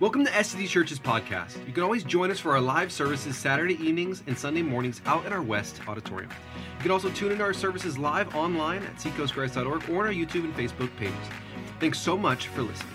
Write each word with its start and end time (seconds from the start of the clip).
Welcome 0.00 0.24
to 0.24 0.30
SD 0.30 0.66
Church's 0.66 0.98
podcast. 0.98 1.58
You 1.66 1.74
can 1.74 1.82
always 1.82 2.04
join 2.04 2.30
us 2.30 2.40
for 2.40 2.52
our 2.52 2.60
live 2.62 2.90
services 2.90 3.36
Saturday 3.36 3.74
evenings 3.74 4.22
and 4.26 4.38
Sunday 4.38 4.62
mornings 4.62 5.02
out 5.04 5.26
at 5.26 5.32
our 5.34 5.42
West 5.42 5.86
Auditorium. 5.86 6.30
You 6.78 6.82
can 6.82 6.90
also 6.90 7.10
tune 7.10 7.32
into 7.32 7.44
our 7.44 7.52
services 7.52 7.98
live 7.98 8.34
online 8.34 8.82
at 8.82 8.96
seacoastchrist.org 8.96 9.90
or 9.90 10.00
on 10.00 10.06
our 10.06 10.12
YouTube 10.14 10.44
and 10.44 10.56
Facebook 10.56 10.88
pages. 10.96 11.14
Thanks 11.80 11.98
so 11.98 12.16
much 12.16 12.46
for 12.46 12.62
listening. 12.62 12.94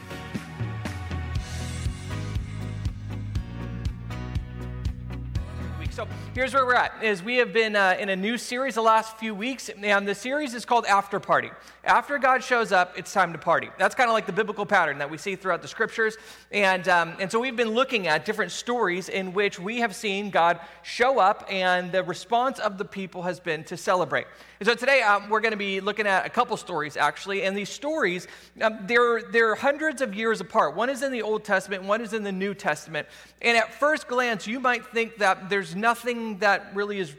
Here's 6.36 6.54
where 6.54 6.66
we're 6.66 6.76
at 6.76 7.02
is 7.02 7.24
we 7.24 7.38
have 7.38 7.54
been 7.54 7.78
uh, 7.78 7.96
in 7.98 8.10
a 8.10 8.16
new 8.16 8.38
series 8.38 8.76
the 8.76 8.82
last 8.82 9.18
few 9.18 9.34
weeks 9.34 9.70
and 9.70 10.06
the 10.06 10.14
series 10.14 10.54
is 10.54 10.66
called 10.66 10.86
after 10.86 11.18
party. 11.18 11.50
After 11.86 12.18
god 12.18 12.44
shows 12.44 12.74
up 12.74 12.94
it's 12.98 13.14
time 13.14 13.32
to 13.32 13.40
party. 13.40 13.70
That's 13.80 13.96
kind 13.96 14.10
of 14.10 14.14
like 14.14 14.26
the 14.26 14.34
biblical 14.34 14.66
pattern 14.66 14.98
that 14.98 15.10
we 15.10 15.18
see 15.18 15.38
throughout 15.38 15.62
the 15.62 15.70
scriptures 15.70 16.18
and, 16.52 16.90
um, 16.90 17.14
and 17.22 17.32
so 17.32 17.40
we've 17.40 17.56
been 17.56 17.70
looking 17.70 18.08
at 18.08 18.26
different 18.26 18.52
stories 18.52 19.08
in 19.08 19.32
which 19.32 19.60
we 19.60 19.78
have 19.78 19.96
seen 19.96 20.30
god 20.30 20.60
show 20.84 21.20
up 21.20 21.48
and 21.50 21.94
the 21.94 22.04
response 22.04 22.60
of 22.60 22.78
the 22.78 22.84
people 22.84 23.22
has 23.22 23.40
been 23.40 23.64
to 23.64 23.78
celebrate. 23.78 24.28
And 24.60 24.68
so 24.68 24.76
today 24.76 25.04
um, 25.04 25.30
we're 25.30 25.40
going 25.40 25.52
to 25.52 25.58
be 25.58 25.80
looking 25.80 26.06
at 26.06 26.26
a 26.26 26.30
couple 26.30 26.58
stories 26.58 26.98
actually 26.98 27.44
and 27.44 27.56
these 27.56 27.70
stories 27.70 28.28
um, 28.62 28.80
they're, 28.88 29.22
they're 29.22 29.56
hundreds 29.56 30.02
of 30.02 30.14
years 30.14 30.42
apart. 30.42 30.76
One 30.76 30.90
is 30.90 31.02
in 31.02 31.14
the 31.14 31.22
old 31.22 31.46
testament 31.46 31.84
one 31.84 32.02
is 32.02 32.12
in 32.12 32.24
the 32.24 32.32
new 32.34 32.54
testament 32.54 33.08
and 33.42 33.58
at 33.58 33.74
first 33.74 34.10
glance 34.10 34.46
you 34.46 34.60
might 34.60 34.86
think 34.88 35.16
that 35.20 35.50
there's 35.50 35.78
nothing 35.78 36.25
that 36.40 36.76
really 36.76 37.00
is 37.00 37.14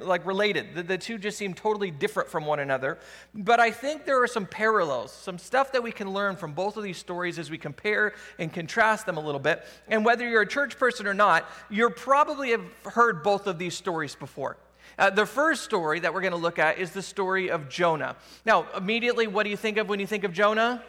like 0.00 0.24
related. 0.26 0.74
The, 0.74 0.82
the, 0.82 0.98
two 0.98 1.18
just 1.18 1.38
seem 1.38 1.54
totally 1.54 1.90
different 1.90 2.28
from 2.28 2.46
one 2.46 2.60
another. 2.60 2.98
But 3.34 3.60
I 3.60 3.70
think 3.70 4.04
there 4.04 4.22
are 4.22 4.26
some 4.26 4.46
parallels, 4.46 5.12
some 5.12 5.38
stuff 5.38 5.72
that 5.72 5.82
we 5.82 5.92
can 5.92 6.12
learn 6.12 6.36
from 6.36 6.52
both 6.52 6.76
of 6.76 6.82
these 6.82 6.98
stories 6.98 7.38
as 7.38 7.50
we 7.50 7.58
compare 7.58 8.14
and 8.38 8.52
contrast 8.52 9.06
them 9.06 9.16
a 9.16 9.20
little 9.20 9.40
bit. 9.40 9.64
And 9.88 10.04
whether 10.04 10.28
you're 10.28 10.42
a 10.42 10.48
church 10.48 10.78
person 10.78 11.06
or 11.06 11.14
not, 11.14 11.48
you 11.70 11.88
probably 11.90 12.50
have 12.50 12.64
heard 12.84 13.22
both 13.22 13.46
of 13.46 13.58
these 13.58 13.74
stories 13.74 14.14
before. 14.14 14.56
Uh, 14.98 15.10
the 15.10 15.26
first 15.26 15.64
story 15.64 16.00
that 16.00 16.14
we're 16.14 16.22
going 16.22 16.32
to 16.32 16.38
look 16.38 16.58
at 16.58 16.78
is 16.78 16.92
the 16.92 17.02
story 17.02 17.50
of 17.50 17.68
Jonah. 17.68 18.16
Now, 18.44 18.66
immediately, 18.76 19.26
what 19.26 19.42
do 19.42 19.50
you 19.50 19.56
think 19.56 19.76
of 19.78 19.88
when 19.88 20.00
you 20.00 20.06
think 20.06 20.24
of 20.24 20.32
Jonah? 20.32 20.82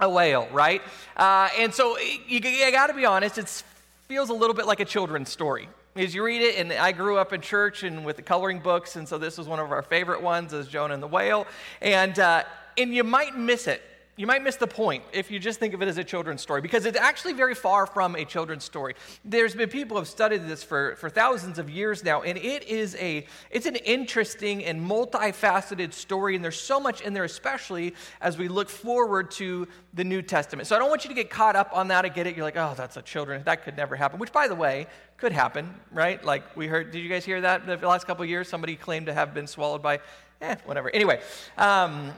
A 0.00 0.10
whale, 0.10 0.48
right? 0.52 0.82
Uh, 1.16 1.48
and 1.56 1.72
so 1.72 1.96
you, 1.98 2.40
you 2.40 2.70
got 2.72 2.88
to 2.88 2.94
be 2.94 3.06
honest, 3.06 3.38
it 3.38 3.62
feels 4.08 4.28
a 4.28 4.34
little 4.34 4.54
bit 4.54 4.66
like 4.66 4.80
a 4.80 4.84
children's 4.84 5.30
story 5.30 5.68
as 5.96 6.14
you 6.14 6.24
read 6.24 6.42
it, 6.42 6.56
and 6.56 6.72
I 6.72 6.90
grew 6.92 7.18
up 7.18 7.32
in 7.32 7.40
church 7.40 7.84
and 7.84 8.04
with 8.04 8.16
the 8.16 8.22
coloring 8.22 8.58
books, 8.58 8.96
and 8.96 9.08
so 9.08 9.16
this 9.16 9.38
was 9.38 9.46
one 9.46 9.60
of 9.60 9.70
our 9.70 9.82
favorite 9.82 10.22
ones, 10.22 10.52
is 10.52 10.66
Jonah 10.66 10.94
and 10.94 11.02
the 11.02 11.06
Whale. 11.06 11.46
And, 11.80 12.18
uh, 12.18 12.42
and 12.76 12.92
you 12.92 13.04
might 13.04 13.36
miss 13.36 13.68
it 13.68 13.80
you 14.16 14.28
might 14.28 14.44
miss 14.44 14.56
the 14.56 14.66
point 14.68 15.02
if 15.12 15.30
you 15.30 15.40
just 15.40 15.58
think 15.58 15.74
of 15.74 15.82
it 15.82 15.88
as 15.88 15.98
a 15.98 16.04
children's 16.04 16.40
story 16.40 16.60
because 16.60 16.86
it's 16.86 16.98
actually 16.98 17.32
very 17.32 17.54
far 17.54 17.84
from 17.84 18.14
a 18.14 18.24
children's 18.24 18.62
story. 18.62 18.94
There's 19.24 19.56
been 19.56 19.68
people 19.68 19.96
who 19.96 20.02
have 20.02 20.08
studied 20.08 20.46
this 20.46 20.62
for, 20.62 20.94
for 20.96 21.10
thousands 21.10 21.58
of 21.58 21.68
years 21.68 22.04
now, 22.04 22.22
and 22.22 22.38
it 22.38 22.62
is 22.68 22.94
a 22.96 23.26
it's 23.50 23.66
an 23.66 23.74
interesting 23.76 24.64
and 24.64 24.80
multifaceted 24.80 25.92
story, 25.92 26.36
and 26.36 26.44
there's 26.44 26.60
so 26.60 26.78
much 26.78 27.00
in 27.00 27.12
there, 27.12 27.24
especially 27.24 27.94
as 28.20 28.38
we 28.38 28.46
look 28.46 28.68
forward 28.68 29.32
to 29.32 29.66
the 29.94 30.04
New 30.04 30.22
Testament. 30.22 30.68
So 30.68 30.76
I 30.76 30.78
don't 30.78 30.90
want 30.90 31.04
you 31.04 31.08
to 31.08 31.14
get 31.14 31.28
caught 31.28 31.56
up 31.56 31.70
on 31.72 31.88
that 31.88 32.04
and 32.04 32.14
get 32.14 32.28
it. 32.28 32.36
You're 32.36 32.44
like, 32.44 32.56
oh, 32.56 32.74
that's 32.76 32.96
a 32.96 33.02
children, 33.02 33.42
that 33.44 33.64
could 33.64 33.76
never 33.76 33.96
happen. 33.96 34.20
Which, 34.20 34.32
by 34.32 34.46
the 34.46 34.54
way, 34.54 34.86
could 35.16 35.32
happen, 35.32 35.74
right? 35.92 36.22
Like 36.24 36.56
we 36.56 36.66
heard, 36.66 36.90
did 36.90 37.00
you 37.00 37.08
guys 37.08 37.24
hear 37.24 37.40
that 37.40 37.66
the 37.66 37.76
last 37.88 38.06
couple 38.06 38.24
years? 38.24 38.48
Somebody 38.48 38.76
claimed 38.76 39.06
to 39.06 39.14
have 39.14 39.34
been 39.34 39.46
swallowed 39.46 39.82
by, 39.82 40.00
eh, 40.40 40.56
whatever. 40.64 40.90
Anyway, 40.90 41.20
um, 41.58 42.12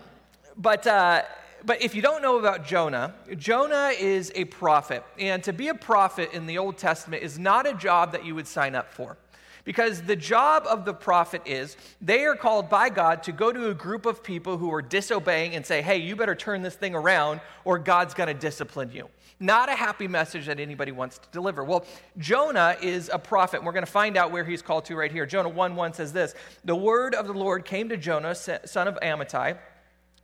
but. 0.57 0.87
Uh, 0.87 1.23
but 1.65 1.83
if 1.83 1.97
you 1.97 2.03
don't 2.03 2.23
know 2.23 2.39
about 2.39 2.65
Jonah, 2.65 3.13
Jonah 3.37 3.91
is 3.99 4.31
a 4.37 4.45
prophet. 4.45 5.03
And 5.19 5.43
to 5.43 5.53
be 5.53 5.67
a 5.67 5.75
prophet 5.75 6.31
in 6.33 6.47
the 6.47 6.59
Old 6.59 6.79
Testament 6.79 7.25
is 7.25 7.41
not 7.41 7.67
a 7.67 7.75
job 7.75 8.13
that 8.13 8.25
you 8.25 8.37
would 8.37 8.47
sign 8.47 8.77
up 8.77 8.93
for. 8.93 9.17
Because 9.67 10.01
the 10.03 10.17
job 10.17 10.65
of 10.67 10.87
the 10.87 10.95
prophet 10.95 11.43
is 11.45 11.77
they 12.01 12.25
are 12.25 12.37
called 12.37 12.71
by 12.71 12.89
God 12.89 13.25
to 13.25 13.33
go 13.33 13.53
to 13.53 13.69
a 13.69 13.75
group 13.75 14.07
of 14.07 14.23
people 14.23 14.57
who 14.57 14.73
are 14.73 14.81
disobeying 14.81 15.55
and 15.55 15.67
say, 15.67 15.83
hey, 15.83 15.99
you 15.99 16.17
better 16.17 16.37
turn 16.37 16.63
this 16.63 16.77
thing 16.77 16.95
around 16.95 17.41
or 17.65 17.79
God's 17.79 18.15
going 18.15 18.29
to 18.29 18.35
discipline 18.35 18.91
you. 18.93 19.11
Not 19.41 19.69
a 19.69 19.75
happy 19.75 20.09
message 20.09 20.47
that 20.47 20.61
anybody 20.61 20.93
wants 20.93 21.19
to 21.19 21.29
deliver. 21.31 21.63
Well, 21.65 21.85
Jonah 22.17 22.77
is 22.81 23.11
a 23.13 23.19
prophet. 23.19 23.59
And 23.59 23.67
we're 23.67 23.73
going 23.73 23.85
to 23.85 23.91
find 23.91 24.17
out 24.17 24.31
where 24.31 24.45
he's 24.45 24.63
called 24.63 24.87
to 24.87 24.97
right 24.97 25.13
here. 25.13 25.27
Jonah 25.27 25.51
1 25.51 25.77
1 25.77 25.93
says 25.93 26.13
this 26.13 26.35
The 26.65 26.77
word 26.77 27.15
of 27.15 27.27
the 27.27 27.35
Lord 27.35 27.67
came 27.67 27.91
to 27.91 27.97
Jonah, 27.97 28.35
son 28.35 28.89
of 28.89 28.99
Amittai 29.03 29.59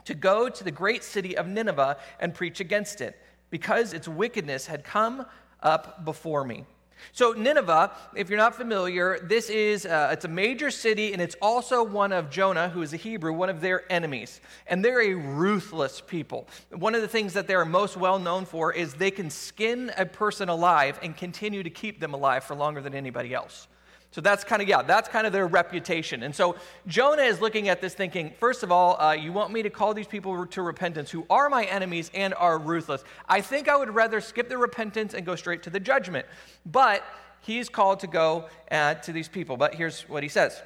to 0.04 0.14
go 0.14 0.48
to 0.48 0.64
the 0.64 0.70
great 0.70 1.04
city 1.04 1.36
of 1.36 1.46
Nineveh 1.46 1.96
and 2.20 2.34
preach 2.34 2.60
against 2.60 3.00
it, 3.00 3.18
because 3.50 3.92
its 3.92 4.08
wickedness 4.08 4.66
had 4.66 4.84
come 4.84 5.26
up 5.62 6.04
before 6.04 6.44
me. 6.44 6.64
So 7.12 7.32
Nineveh, 7.32 7.92
if 8.14 8.30
you're 8.30 8.38
not 8.38 8.54
familiar, 8.54 9.18
this 9.20 9.50
is 9.50 9.84
uh, 9.86 10.10
it's 10.12 10.24
a 10.24 10.28
major 10.28 10.70
city, 10.70 11.12
and 11.12 11.20
it's 11.20 11.36
also 11.42 11.82
one 11.82 12.12
of 12.12 12.30
Jonah, 12.30 12.68
who 12.68 12.82
is 12.82 12.92
a 12.92 12.96
Hebrew, 12.96 13.32
one 13.32 13.48
of 13.48 13.60
their 13.60 13.90
enemies, 13.90 14.40
and 14.66 14.84
they're 14.84 15.02
a 15.02 15.14
ruthless 15.14 16.00
people. 16.00 16.46
One 16.70 16.94
of 16.94 17.02
the 17.02 17.08
things 17.08 17.32
that 17.32 17.46
they're 17.46 17.64
most 17.64 17.96
well 17.96 18.18
known 18.18 18.44
for 18.44 18.72
is 18.72 18.94
they 18.94 19.10
can 19.10 19.30
skin 19.30 19.90
a 19.96 20.06
person 20.06 20.48
alive 20.48 20.98
and 21.02 21.16
continue 21.16 21.62
to 21.62 21.70
keep 21.70 22.00
them 22.00 22.14
alive 22.14 22.44
for 22.44 22.54
longer 22.54 22.80
than 22.80 22.94
anybody 22.94 23.34
else. 23.34 23.66
So 24.12 24.20
that's 24.20 24.44
kind 24.44 24.60
of, 24.60 24.68
yeah, 24.68 24.82
that's 24.82 25.08
kind 25.08 25.26
of 25.26 25.32
their 25.32 25.46
reputation. 25.46 26.22
And 26.22 26.34
so 26.34 26.56
Jonah 26.86 27.22
is 27.22 27.40
looking 27.40 27.70
at 27.70 27.80
this 27.80 27.94
thinking, 27.94 28.34
first 28.38 28.62
of 28.62 28.70
all, 28.70 29.00
uh, 29.00 29.12
you 29.12 29.32
want 29.32 29.52
me 29.52 29.62
to 29.62 29.70
call 29.70 29.94
these 29.94 30.06
people 30.06 30.46
to 30.46 30.62
repentance 30.62 31.10
who 31.10 31.26
are 31.30 31.48
my 31.48 31.64
enemies 31.64 32.10
and 32.12 32.34
are 32.34 32.58
ruthless. 32.58 33.04
I 33.26 33.40
think 33.40 33.68
I 33.68 33.76
would 33.76 33.94
rather 33.94 34.20
skip 34.20 34.50
the 34.50 34.58
repentance 34.58 35.14
and 35.14 35.24
go 35.24 35.34
straight 35.34 35.62
to 35.62 35.70
the 35.70 35.80
judgment. 35.80 36.26
But 36.66 37.02
he's 37.40 37.70
called 37.70 38.00
to 38.00 38.06
go 38.06 38.48
uh, 38.70 38.94
to 38.94 39.12
these 39.12 39.28
people. 39.28 39.56
But 39.56 39.74
here's 39.74 40.02
what 40.02 40.22
he 40.22 40.28
says 40.28 40.62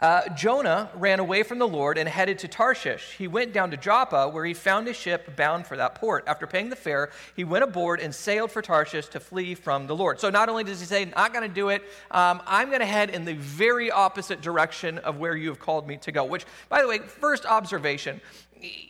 uh, 0.00 0.28
Jonah 0.34 0.90
ran 0.94 1.20
away 1.20 1.42
from 1.42 1.58
the 1.58 1.68
Lord 1.68 1.98
and 1.98 2.08
headed 2.08 2.38
to 2.40 2.48
Tarshish. 2.48 3.14
He 3.16 3.28
went 3.28 3.52
down 3.52 3.70
to 3.70 3.76
Joppa, 3.76 4.28
where 4.28 4.44
he 4.44 4.54
found 4.54 4.88
a 4.88 4.94
ship 4.94 5.36
bound 5.36 5.66
for 5.66 5.76
that 5.76 5.94
port. 5.94 6.24
After 6.26 6.46
paying 6.46 6.70
the 6.70 6.76
fare, 6.76 7.10
he 7.36 7.44
went 7.44 7.64
aboard 7.64 8.00
and 8.00 8.14
sailed 8.14 8.50
for 8.50 8.62
Tarshish 8.62 9.08
to 9.08 9.20
flee 9.20 9.54
from 9.54 9.86
the 9.86 9.94
Lord. 9.94 10.18
So 10.18 10.30
not 10.30 10.48
only 10.48 10.64
does 10.64 10.80
he 10.80 10.86
say, 10.86 11.04
Not 11.04 11.32
going 11.32 11.46
to 11.46 11.54
do 11.54 11.68
it, 11.68 11.82
um, 12.10 12.42
I'm 12.46 12.68
going 12.68 12.80
to 12.80 12.86
head 12.86 13.10
in 13.10 13.24
the 13.24 13.34
very 13.34 13.90
opposite 13.90 14.40
direction 14.40 14.98
of 14.98 15.18
where 15.18 15.36
you 15.36 15.48
have 15.48 15.60
called 15.60 15.86
me 15.86 15.98
to 15.98 16.12
go. 16.12 16.24
Which, 16.24 16.46
by 16.68 16.80
the 16.80 16.88
way, 16.88 16.98
first 16.98 17.44
observation 17.44 18.20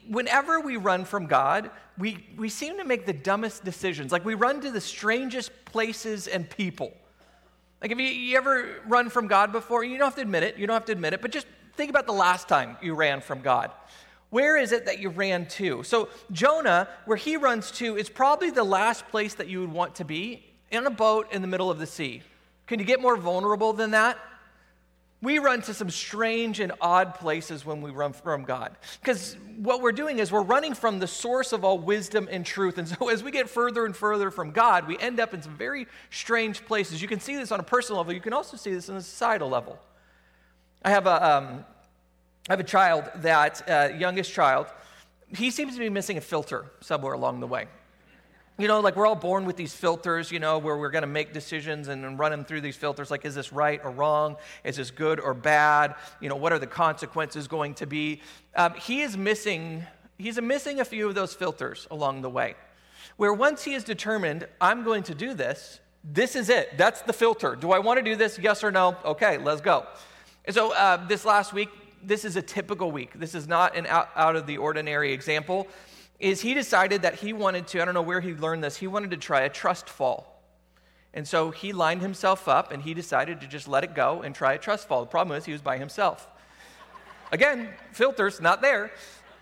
whenever 0.08 0.60
we 0.60 0.76
run 0.76 1.04
from 1.04 1.26
God, 1.26 1.70
we, 1.98 2.26
we 2.36 2.48
seem 2.48 2.78
to 2.78 2.84
make 2.84 3.06
the 3.06 3.12
dumbest 3.12 3.64
decisions. 3.64 4.12
Like 4.12 4.24
we 4.24 4.34
run 4.34 4.60
to 4.62 4.70
the 4.70 4.80
strangest 4.80 5.52
places 5.64 6.26
and 6.26 6.48
people. 6.48 6.92
Like, 7.80 7.90
have 7.90 8.00
you, 8.00 8.06
you 8.06 8.36
ever 8.36 8.80
run 8.86 9.08
from 9.08 9.26
God 9.26 9.52
before? 9.52 9.82
You 9.84 9.96
don't 9.96 10.06
have 10.06 10.16
to 10.16 10.22
admit 10.22 10.42
it. 10.42 10.56
You 10.58 10.66
don't 10.66 10.74
have 10.74 10.84
to 10.86 10.92
admit 10.92 11.14
it, 11.14 11.22
but 11.22 11.30
just 11.30 11.46
think 11.76 11.90
about 11.90 12.06
the 12.06 12.12
last 12.12 12.48
time 12.48 12.76
you 12.82 12.94
ran 12.94 13.20
from 13.20 13.40
God. 13.40 13.70
Where 14.28 14.56
is 14.56 14.72
it 14.72 14.86
that 14.86 15.00
you 15.00 15.08
ran 15.08 15.46
to? 15.46 15.82
So, 15.82 16.08
Jonah, 16.30 16.88
where 17.04 17.16
he 17.16 17.36
runs 17.36 17.70
to, 17.72 17.96
is 17.96 18.08
probably 18.08 18.50
the 18.50 18.64
last 18.64 19.08
place 19.08 19.34
that 19.34 19.48
you 19.48 19.60
would 19.60 19.72
want 19.72 19.96
to 19.96 20.04
be 20.04 20.44
in 20.70 20.86
a 20.86 20.90
boat 20.90 21.32
in 21.32 21.42
the 21.42 21.48
middle 21.48 21.70
of 21.70 21.78
the 21.78 21.86
sea. 21.86 22.22
Can 22.66 22.78
you 22.78 22.84
get 22.84 23.00
more 23.00 23.16
vulnerable 23.16 23.72
than 23.72 23.90
that? 23.90 24.18
We 25.22 25.38
run 25.38 25.60
to 25.62 25.74
some 25.74 25.90
strange 25.90 26.60
and 26.60 26.72
odd 26.80 27.14
places 27.14 27.66
when 27.66 27.82
we 27.82 27.90
run 27.90 28.14
from 28.14 28.44
God. 28.44 28.74
Because 29.00 29.36
what 29.56 29.82
we're 29.82 29.92
doing 29.92 30.18
is 30.18 30.32
we're 30.32 30.40
running 30.40 30.72
from 30.72 30.98
the 30.98 31.06
source 31.06 31.52
of 31.52 31.62
all 31.62 31.78
wisdom 31.78 32.26
and 32.30 32.44
truth. 32.44 32.78
And 32.78 32.88
so 32.88 33.08
as 33.10 33.22
we 33.22 33.30
get 33.30 33.50
further 33.50 33.84
and 33.84 33.94
further 33.94 34.30
from 34.30 34.50
God, 34.50 34.88
we 34.88 34.98
end 34.98 35.20
up 35.20 35.34
in 35.34 35.42
some 35.42 35.56
very 35.56 35.86
strange 36.10 36.64
places. 36.64 37.02
You 37.02 37.08
can 37.08 37.20
see 37.20 37.36
this 37.36 37.52
on 37.52 37.60
a 37.60 37.62
personal 37.62 37.98
level, 37.98 38.14
you 38.14 38.20
can 38.20 38.32
also 38.32 38.56
see 38.56 38.72
this 38.72 38.88
on 38.88 38.96
a 38.96 39.02
societal 39.02 39.50
level. 39.50 39.78
I 40.82 40.90
have 40.90 41.06
a, 41.06 41.36
um, 41.36 41.64
I 42.48 42.52
have 42.52 42.60
a 42.60 42.64
child 42.64 43.10
that, 43.16 43.68
uh, 43.68 43.90
youngest 43.94 44.32
child, 44.32 44.68
he 45.28 45.50
seems 45.50 45.74
to 45.74 45.78
be 45.78 45.90
missing 45.90 46.16
a 46.16 46.22
filter 46.22 46.64
somewhere 46.80 47.12
along 47.12 47.40
the 47.40 47.46
way. 47.46 47.66
You 48.58 48.68
know, 48.68 48.80
like 48.80 48.94
we're 48.94 49.06
all 49.06 49.16
born 49.16 49.46
with 49.46 49.56
these 49.56 49.72
filters, 49.72 50.30
you 50.30 50.38
know, 50.38 50.58
where 50.58 50.76
we're 50.76 50.90
going 50.90 51.02
to 51.02 51.08
make 51.08 51.32
decisions 51.32 51.88
and 51.88 52.18
run 52.18 52.30
them 52.30 52.44
through 52.44 52.60
these 52.60 52.76
filters. 52.76 53.10
Like, 53.10 53.24
is 53.24 53.34
this 53.34 53.52
right 53.52 53.80
or 53.82 53.90
wrong? 53.90 54.36
Is 54.64 54.76
this 54.76 54.90
good 54.90 55.18
or 55.18 55.32
bad? 55.32 55.94
You 56.20 56.28
know, 56.28 56.36
what 56.36 56.52
are 56.52 56.58
the 56.58 56.66
consequences 56.66 57.48
going 57.48 57.74
to 57.74 57.86
be? 57.86 58.20
Um, 58.54 58.74
he 58.74 59.00
is 59.00 59.16
missing, 59.16 59.84
he's 60.18 60.40
missing 60.40 60.80
a 60.80 60.84
few 60.84 61.08
of 61.08 61.14
those 61.14 61.32
filters 61.32 61.86
along 61.90 62.20
the 62.20 62.28
way. 62.28 62.54
Where 63.16 63.32
once 63.32 63.64
he 63.64 63.74
is 63.74 63.84
determined, 63.84 64.46
I'm 64.60 64.84
going 64.84 65.04
to 65.04 65.14
do 65.14 65.32
this, 65.32 65.80
this 66.04 66.36
is 66.36 66.48
it. 66.48 66.76
That's 66.78 67.02
the 67.02 67.12
filter. 67.12 67.56
Do 67.56 67.72
I 67.72 67.78
want 67.78 67.98
to 67.98 68.04
do 68.04 68.16
this? 68.16 68.38
Yes 68.38 68.64
or 68.64 68.70
no? 68.70 68.96
Okay, 69.04 69.38
let's 69.38 69.60
go. 69.60 69.86
And 70.44 70.54
so 70.54 70.72
uh, 70.74 71.06
this 71.06 71.24
last 71.24 71.52
week, 71.52 71.68
this 72.02 72.24
is 72.24 72.36
a 72.36 72.42
typical 72.42 72.90
week. 72.90 73.12
This 73.14 73.34
is 73.34 73.46
not 73.46 73.76
an 73.76 73.86
out, 73.86 74.08
out 74.16 74.36
of 74.36 74.46
the 74.46 74.56
ordinary 74.56 75.12
example 75.12 75.66
is 76.20 76.42
he 76.42 76.54
decided 76.54 77.02
that 77.02 77.16
he 77.16 77.32
wanted 77.32 77.66
to, 77.68 77.82
I 77.82 77.84
don't 77.86 77.94
know 77.94 78.02
where 78.02 78.20
he 78.20 78.34
learned 78.34 78.62
this, 78.62 78.76
he 78.76 78.86
wanted 78.86 79.10
to 79.10 79.16
try 79.16 79.40
a 79.40 79.48
trust 79.48 79.88
fall. 79.88 80.40
And 81.12 81.26
so 81.26 81.50
he 81.50 81.72
lined 81.72 82.02
himself 82.02 82.46
up 82.46 82.70
and 82.70 82.82
he 82.82 82.94
decided 82.94 83.40
to 83.40 83.46
just 83.48 83.66
let 83.66 83.82
it 83.82 83.94
go 83.94 84.22
and 84.22 84.34
try 84.34 84.52
a 84.52 84.58
trust 84.58 84.86
fall. 84.86 85.00
The 85.00 85.10
problem 85.10 85.36
is 85.36 85.44
he 85.44 85.52
was 85.52 85.62
by 85.62 85.78
himself. 85.78 86.28
Again, 87.32 87.68
filters 87.92 88.40
not 88.40 88.60
there. 88.60 88.92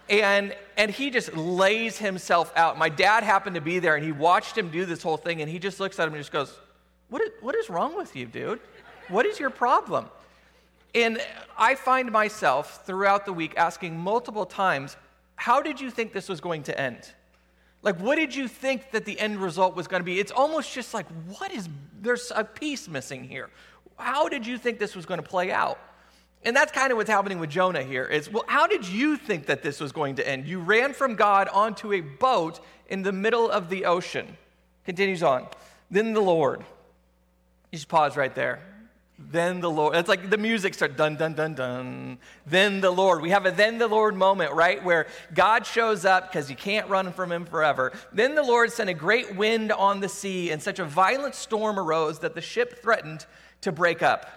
And, 0.08 0.56
and 0.78 0.90
he 0.90 1.10
just 1.10 1.36
lays 1.36 1.98
himself 1.98 2.50
out. 2.56 2.78
My 2.78 2.88
dad 2.88 3.24
happened 3.24 3.56
to 3.56 3.60
be 3.60 3.78
there 3.78 3.94
and 3.94 4.02
he 4.02 4.12
watched 4.12 4.56
him 4.56 4.70
do 4.70 4.86
this 4.86 5.02
whole 5.02 5.18
thing 5.18 5.42
and 5.42 5.50
he 5.50 5.58
just 5.58 5.80
looks 5.80 5.98
at 5.98 6.08
him 6.08 6.14
and 6.14 6.20
just 6.20 6.32
goes, 6.32 6.58
What 7.10 7.20
is, 7.20 7.30
what 7.42 7.54
is 7.54 7.68
wrong 7.68 7.94
with 7.94 8.16
you, 8.16 8.24
dude? 8.24 8.60
What 9.08 9.26
is 9.26 9.38
your 9.38 9.50
problem? 9.50 10.06
And 10.94 11.20
I 11.58 11.74
find 11.74 12.10
myself 12.10 12.86
throughout 12.86 13.26
the 13.26 13.32
week 13.34 13.52
asking 13.58 13.98
multiple 13.98 14.46
times, 14.46 14.96
How 15.38 15.62
did 15.62 15.80
you 15.80 15.88
think 15.88 16.12
this 16.12 16.28
was 16.28 16.40
going 16.40 16.64
to 16.64 16.78
end? 16.78 17.12
Like, 17.82 18.00
what 18.00 18.16
did 18.16 18.34
you 18.34 18.48
think 18.48 18.90
that 18.90 19.04
the 19.04 19.18
end 19.20 19.40
result 19.40 19.76
was 19.76 19.86
going 19.86 20.00
to 20.00 20.04
be? 20.04 20.18
It's 20.18 20.32
almost 20.32 20.74
just 20.74 20.92
like, 20.92 21.06
what 21.28 21.52
is, 21.52 21.68
there's 22.02 22.32
a 22.34 22.42
piece 22.42 22.88
missing 22.88 23.22
here. 23.22 23.48
How 23.96 24.28
did 24.28 24.44
you 24.44 24.58
think 24.58 24.80
this 24.80 24.96
was 24.96 25.06
going 25.06 25.22
to 25.22 25.26
play 25.26 25.52
out? 25.52 25.78
And 26.44 26.56
that's 26.56 26.72
kind 26.72 26.90
of 26.90 26.98
what's 26.98 27.08
happening 27.08 27.38
with 27.38 27.50
Jonah 27.50 27.84
here 27.84 28.04
is, 28.04 28.28
well, 28.28 28.42
how 28.48 28.66
did 28.66 28.86
you 28.86 29.16
think 29.16 29.46
that 29.46 29.62
this 29.62 29.78
was 29.78 29.92
going 29.92 30.16
to 30.16 30.28
end? 30.28 30.48
You 30.48 30.58
ran 30.58 30.92
from 30.92 31.14
God 31.14 31.48
onto 31.48 31.92
a 31.92 32.00
boat 32.00 32.58
in 32.88 33.02
the 33.02 33.12
middle 33.12 33.48
of 33.48 33.70
the 33.70 33.84
ocean. 33.84 34.36
Continues 34.84 35.22
on. 35.22 35.46
Then 35.88 36.14
the 36.14 36.20
Lord. 36.20 36.64
You 37.70 37.76
just 37.78 37.88
pause 37.88 38.16
right 38.16 38.34
there. 38.34 38.60
Then 39.18 39.60
the 39.60 39.70
Lord. 39.70 39.96
It's 39.96 40.08
like 40.08 40.30
the 40.30 40.38
music 40.38 40.74
starts 40.74 40.96
dun 40.96 41.16
dun 41.16 41.34
dun 41.34 41.54
dun. 41.54 42.18
Then 42.46 42.80
the 42.80 42.90
Lord. 42.90 43.20
We 43.20 43.30
have 43.30 43.46
a 43.46 43.50
then 43.50 43.78
the 43.78 43.88
Lord 43.88 44.14
moment, 44.14 44.52
right? 44.52 44.82
Where 44.84 45.08
God 45.34 45.66
shows 45.66 46.04
up 46.04 46.30
because 46.30 46.48
you 46.48 46.54
can't 46.54 46.88
run 46.88 47.12
from 47.12 47.32
him 47.32 47.44
forever. 47.44 47.92
Then 48.12 48.36
the 48.36 48.44
Lord 48.44 48.70
sent 48.70 48.88
a 48.88 48.94
great 48.94 49.34
wind 49.34 49.72
on 49.72 49.98
the 49.98 50.08
sea, 50.08 50.50
and 50.50 50.62
such 50.62 50.78
a 50.78 50.84
violent 50.84 51.34
storm 51.34 51.80
arose 51.80 52.20
that 52.20 52.36
the 52.36 52.40
ship 52.40 52.80
threatened 52.80 53.26
to 53.62 53.72
break 53.72 54.02
up. 54.02 54.30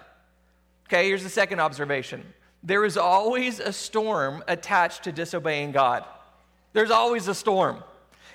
Okay, 0.87 1.07
here's 1.07 1.23
the 1.23 1.29
second 1.29 1.59
observation. 1.59 2.23
There 2.63 2.83
is 2.83 2.97
always 2.97 3.59
a 3.59 3.71
storm 3.71 4.43
attached 4.47 5.03
to 5.03 5.11
disobeying 5.11 5.73
God. 5.73 6.05
There's 6.73 6.91
always 6.91 7.27
a 7.27 7.35
storm. 7.35 7.83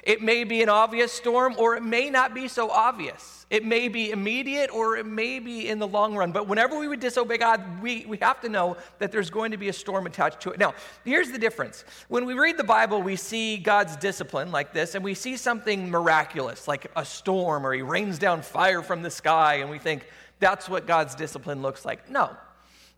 It 0.06 0.22
may 0.22 0.44
be 0.44 0.62
an 0.62 0.68
obvious 0.68 1.12
storm 1.12 1.56
or 1.58 1.74
it 1.74 1.82
may 1.82 2.10
not 2.10 2.32
be 2.32 2.46
so 2.46 2.70
obvious. 2.70 3.44
It 3.50 3.64
may 3.64 3.88
be 3.88 4.12
immediate 4.12 4.70
or 4.72 4.96
it 4.96 5.04
may 5.04 5.40
be 5.40 5.68
in 5.68 5.80
the 5.80 5.86
long 5.88 6.14
run. 6.14 6.30
But 6.30 6.46
whenever 6.46 6.78
we 6.78 6.86
would 6.86 7.00
disobey 7.00 7.38
God, 7.38 7.82
we, 7.82 8.06
we 8.06 8.16
have 8.18 8.40
to 8.42 8.48
know 8.48 8.76
that 9.00 9.10
there's 9.10 9.30
going 9.30 9.50
to 9.50 9.56
be 9.56 9.68
a 9.68 9.72
storm 9.72 10.06
attached 10.06 10.40
to 10.42 10.50
it. 10.52 10.60
Now, 10.60 10.74
here's 11.04 11.32
the 11.32 11.38
difference. 11.38 11.84
When 12.06 12.24
we 12.24 12.34
read 12.34 12.56
the 12.56 12.62
Bible, 12.62 13.02
we 13.02 13.16
see 13.16 13.56
God's 13.56 13.96
discipline 13.96 14.52
like 14.52 14.72
this, 14.72 14.94
and 14.94 15.02
we 15.02 15.14
see 15.14 15.36
something 15.36 15.90
miraculous, 15.90 16.68
like 16.68 16.88
a 16.94 17.04
storm 17.04 17.66
or 17.66 17.72
He 17.72 17.82
rains 17.82 18.20
down 18.20 18.42
fire 18.42 18.82
from 18.82 19.02
the 19.02 19.10
sky, 19.10 19.56
and 19.56 19.68
we 19.68 19.80
think 19.80 20.06
that's 20.38 20.68
what 20.68 20.86
God's 20.86 21.16
discipline 21.16 21.62
looks 21.62 21.84
like. 21.84 22.08
No, 22.08 22.30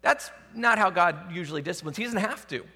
that's 0.03 0.31
not 0.55 0.77
how 0.77 0.91
God 0.91 1.33
usually 1.33 1.63
disciplines. 1.63 1.97
He 1.97 2.05
doesn't 2.05 2.21
have 2.21 2.47
to. 2.49 2.67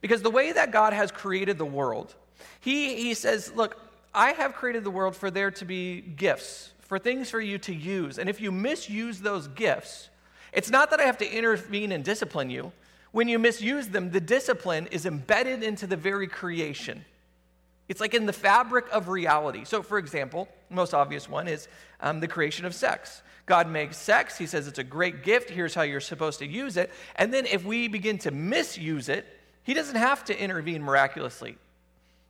Because 0.00 0.22
the 0.22 0.30
way 0.30 0.52
that 0.52 0.70
God 0.70 0.94
has 0.94 1.12
created 1.12 1.58
the 1.58 1.66
world, 1.66 2.14
he, 2.60 2.96
he 2.96 3.14
says, 3.14 3.52
Look, 3.54 3.80
I 4.14 4.32
have 4.32 4.54
created 4.54 4.84
the 4.84 4.90
world 4.90 5.14
for 5.14 5.30
there 5.30 5.50
to 5.52 5.64
be 5.64 6.00
gifts, 6.00 6.72
for 6.80 6.98
things 6.98 7.30
for 7.30 7.40
you 7.40 7.58
to 7.58 7.74
use. 7.74 8.18
And 8.18 8.28
if 8.28 8.40
you 8.40 8.50
misuse 8.50 9.20
those 9.20 9.48
gifts, 9.48 10.08
it's 10.52 10.70
not 10.70 10.90
that 10.90 11.00
I 11.00 11.04
have 11.04 11.18
to 11.18 11.30
intervene 11.30 11.92
and 11.92 12.02
discipline 12.02 12.48
you. 12.48 12.72
When 13.12 13.28
you 13.28 13.38
misuse 13.38 13.88
them, 13.88 14.10
the 14.10 14.20
discipline 14.20 14.88
is 14.88 15.06
embedded 15.06 15.62
into 15.62 15.86
the 15.86 15.96
very 15.96 16.26
creation. 16.26 17.04
It's 17.88 18.00
like 18.00 18.14
in 18.14 18.26
the 18.26 18.32
fabric 18.32 18.86
of 18.90 19.08
reality. 19.08 19.64
So, 19.64 19.82
for 19.82 19.98
example, 19.98 20.48
most 20.70 20.92
obvious 20.92 21.28
one 21.28 21.46
is 21.46 21.68
um, 22.00 22.20
the 22.20 22.28
creation 22.28 22.64
of 22.64 22.74
sex. 22.74 23.22
God 23.46 23.68
makes 23.68 23.96
sex. 23.96 24.36
He 24.36 24.46
says 24.46 24.66
it's 24.66 24.80
a 24.80 24.84
great 24.84 25.22
gift. 25.22 25.50
Here's 25.50 25.74
how 25.74 25.82
you're 25.82 26.00
supposed 26.00 26.40
to 26.40 26.46
use 26.46 26.76
it. 26.76 26.90
And 27.14 27.32
then 27.32 27.46
if 27.46 27.64
we 27.64 27.86
begin 27.86 28.18
to 28.18 28.30
misuse 28.30 29.08
it, 29.08 29.24
He 29.62 29.72
doesn't 29.72 29.96
have 29.96 30.24
to 30.24 30.38
intervene 30.38 30.82
miraculously. 30.82 31.58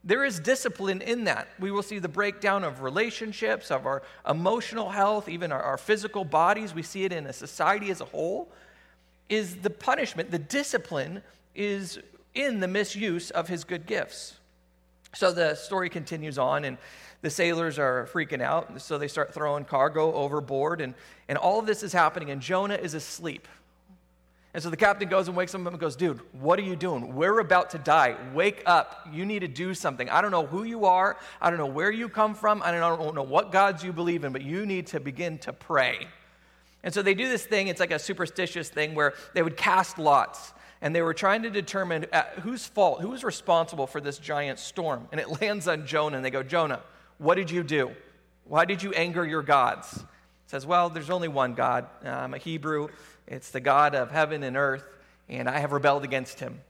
There 0.07 0.25
is 0.25 0.39
discipline 0.39 1.03
in 1.03 1.25
that. 1.25 1.49
We 1.59 1.73
will 1.73 1.83
see 1.83 1.99
the 1.99 2.09
breakdown 2.09 2.63
of 2.63 2.81
relationships, 2.81 3.73
of 3.73 3.87
our 3.87 4.05
emotional 4.27 4.89
health, 4.89 5.29
even 5.29 5.51
our, 5.51 5.61
our, 5.61 5.77
physical 5.77 6.25
bodies. 6.25 6.73
We 6.73 6.85
see 6.85 7.05
it 7.05 7.13
in 7.13 7.27
a 7.27 7.33
society 7.33 7.91
as 7.91 8.01
a 8.01 8.05
whole. 8.05 8.49
Is 9.29 9.57
the 9.57 9.71
punishment, 9.71 10.31
the 10.31 10.39
discipline 10.39 11.23
is 11.57 11.99
in 12.35 12.61
the 12.61 12.69
misuse 12.69 13.33
of 13.33 13.49
his 13.49 13.65
good 13.65 13.85
gifts. 13.87 14.35
So 15.13 15.33
the 15.33 15.57
story 15.57 15.89
continues 15.89 16.39
on, 16.39 16.65
and 16.65 16.79
the 17.23 17.31
sailors 17.31 17.77
are 17.77 18.09
freaking 18.13 18.41
out. 18.41 18.81
So 18.81 18.99
they 18.99 19.09
start 19.09 19.35
throwing 19.35 19.65
cargo 19.65 20.13
overboard, 20.13 20.81
and, 20.81 20.95
and 21.29 21.37
all 21.37 21.59
of 21.59 21.67
this 21.67 21.83
is 21.83 21.93
happening, 21.93 22.31
and 22.31 22.41
Jonah 22.41 22.77
is 22.77 22.95
asleep. 22.95 23.49
And 24.57 24.63
so 24.63 24.71
the 24.71 24.77
captain 24.79 25.11
goes 25.11 25.29
and 25.29 25.37
wakes 25.37 25.55
him 25.55 25.67
up 25.67 25.75
and 25.75 25.79
goes, 25.79 25.97
Dude, 25.97 26.19
what 26.33 26.59
are 26.59 26.63
you 26.63 26.77
doing? 26.77 27.15
We're 27.15 27.41
about 27.41 27.69
to 27.73 27.79
die. 27.79 28.17
Wake 28.33 28.63
up. 28.65 29.07
You 29.13 29.27
need 29.27 29.41
to 29.41 29.49
do 29.49 29.75
something. 29.75 30.09
I 30.09 30.23
don't 30.23 30.31
know 30.31 30.47
who 30.47 30.63
you 30.63 30.87
are. 30.87 31.19
I 31.43 31.51
don't 31.51 31.59
know 31.59 31.67
where 31.67 31.91
you 31.91 32.09
come 32.09 32.35
from. 32.35 32.63
I 32.63 32.71
don't 32.71 33.15
know 33.15 33.23
what 33.23 33.53
gods 33.53 33.85
you 33.85 33.93
believe 33.93 34.25
in, 34.25 34.33
but 34.33 34.41
you 34.41 34.65
need 34.65 34.87
to 34.87 34.99
begin 34.99 35.37
to 35.41 35.53
pray. 35.53 36.09
And 36.83 36.95
so 36.95 37.03
they 37.03 37.13
do 37.13 37.29
this 37.29 37.45
thing. 37.45 37.69
It's 37.69 37.81
like 37.81 37.91
a 37.91 37.99
superstitious 37.99 38.71
thing 38.71 38.95
where 38.95 39.13
they 39.35 39.43
would 39.43 39.59
cast 39.59 39.99
lots 39.99 40.55
and 40.81 40.97
they 40.97 41.03
were 41.03 41.13
trying 41.13 41.43
to 41.43 41.51
determine 41.51 42.07
uh, 42.11 42.23
whose 42.41 42.65
fault, 42.65 43.03
who 43.03 43.09
was 43.11 43.25
responsible 43.25 43.87
for 43.87 44.01
this 44.01 44.17
giant 44.17 44.59
storm. 44.59 45.07
And 45.13 45.21
it 45.21 45.29
lands 45.43 45.69
on 45.69 45.87
Jonah, 45.87 46.17
and 46.17 46.25
they 46.25 46.31
go, 46.31 46.43
Jonah, 46.43 46.81
what 47.19 47.35
did 47.35 47.51
you 47.51 47.63
do? 47.63 47.91
Why 48.45 48.65
did 48.65 48.83
you 48.83 48.95
anger 48.95 49.27
your 49.27 49.43
gods? 49.43 50.03
Says, 50.47 50.67
Well, 50.67 50.89
there's 50.89 51.11
only 51.11 51.29
one 51.29 51.55
God. 51.55 51.87
I'm 52.05 52.35
a 52.35 52.39
Hebrew. 52.39 52.89
It's 53.27 53.51
the 53.51 53.61
God 53.61 53.95
of 53.95 54.11
heaven 54.11 54.43
and 54.43 54.57
earth, 54.57 54.85
and 55.29 55.49
I 55.49 55.59
have 55.59 55.73
rebelled 55.73 56.05
against 56.05 56.41
him. 56.41 56.61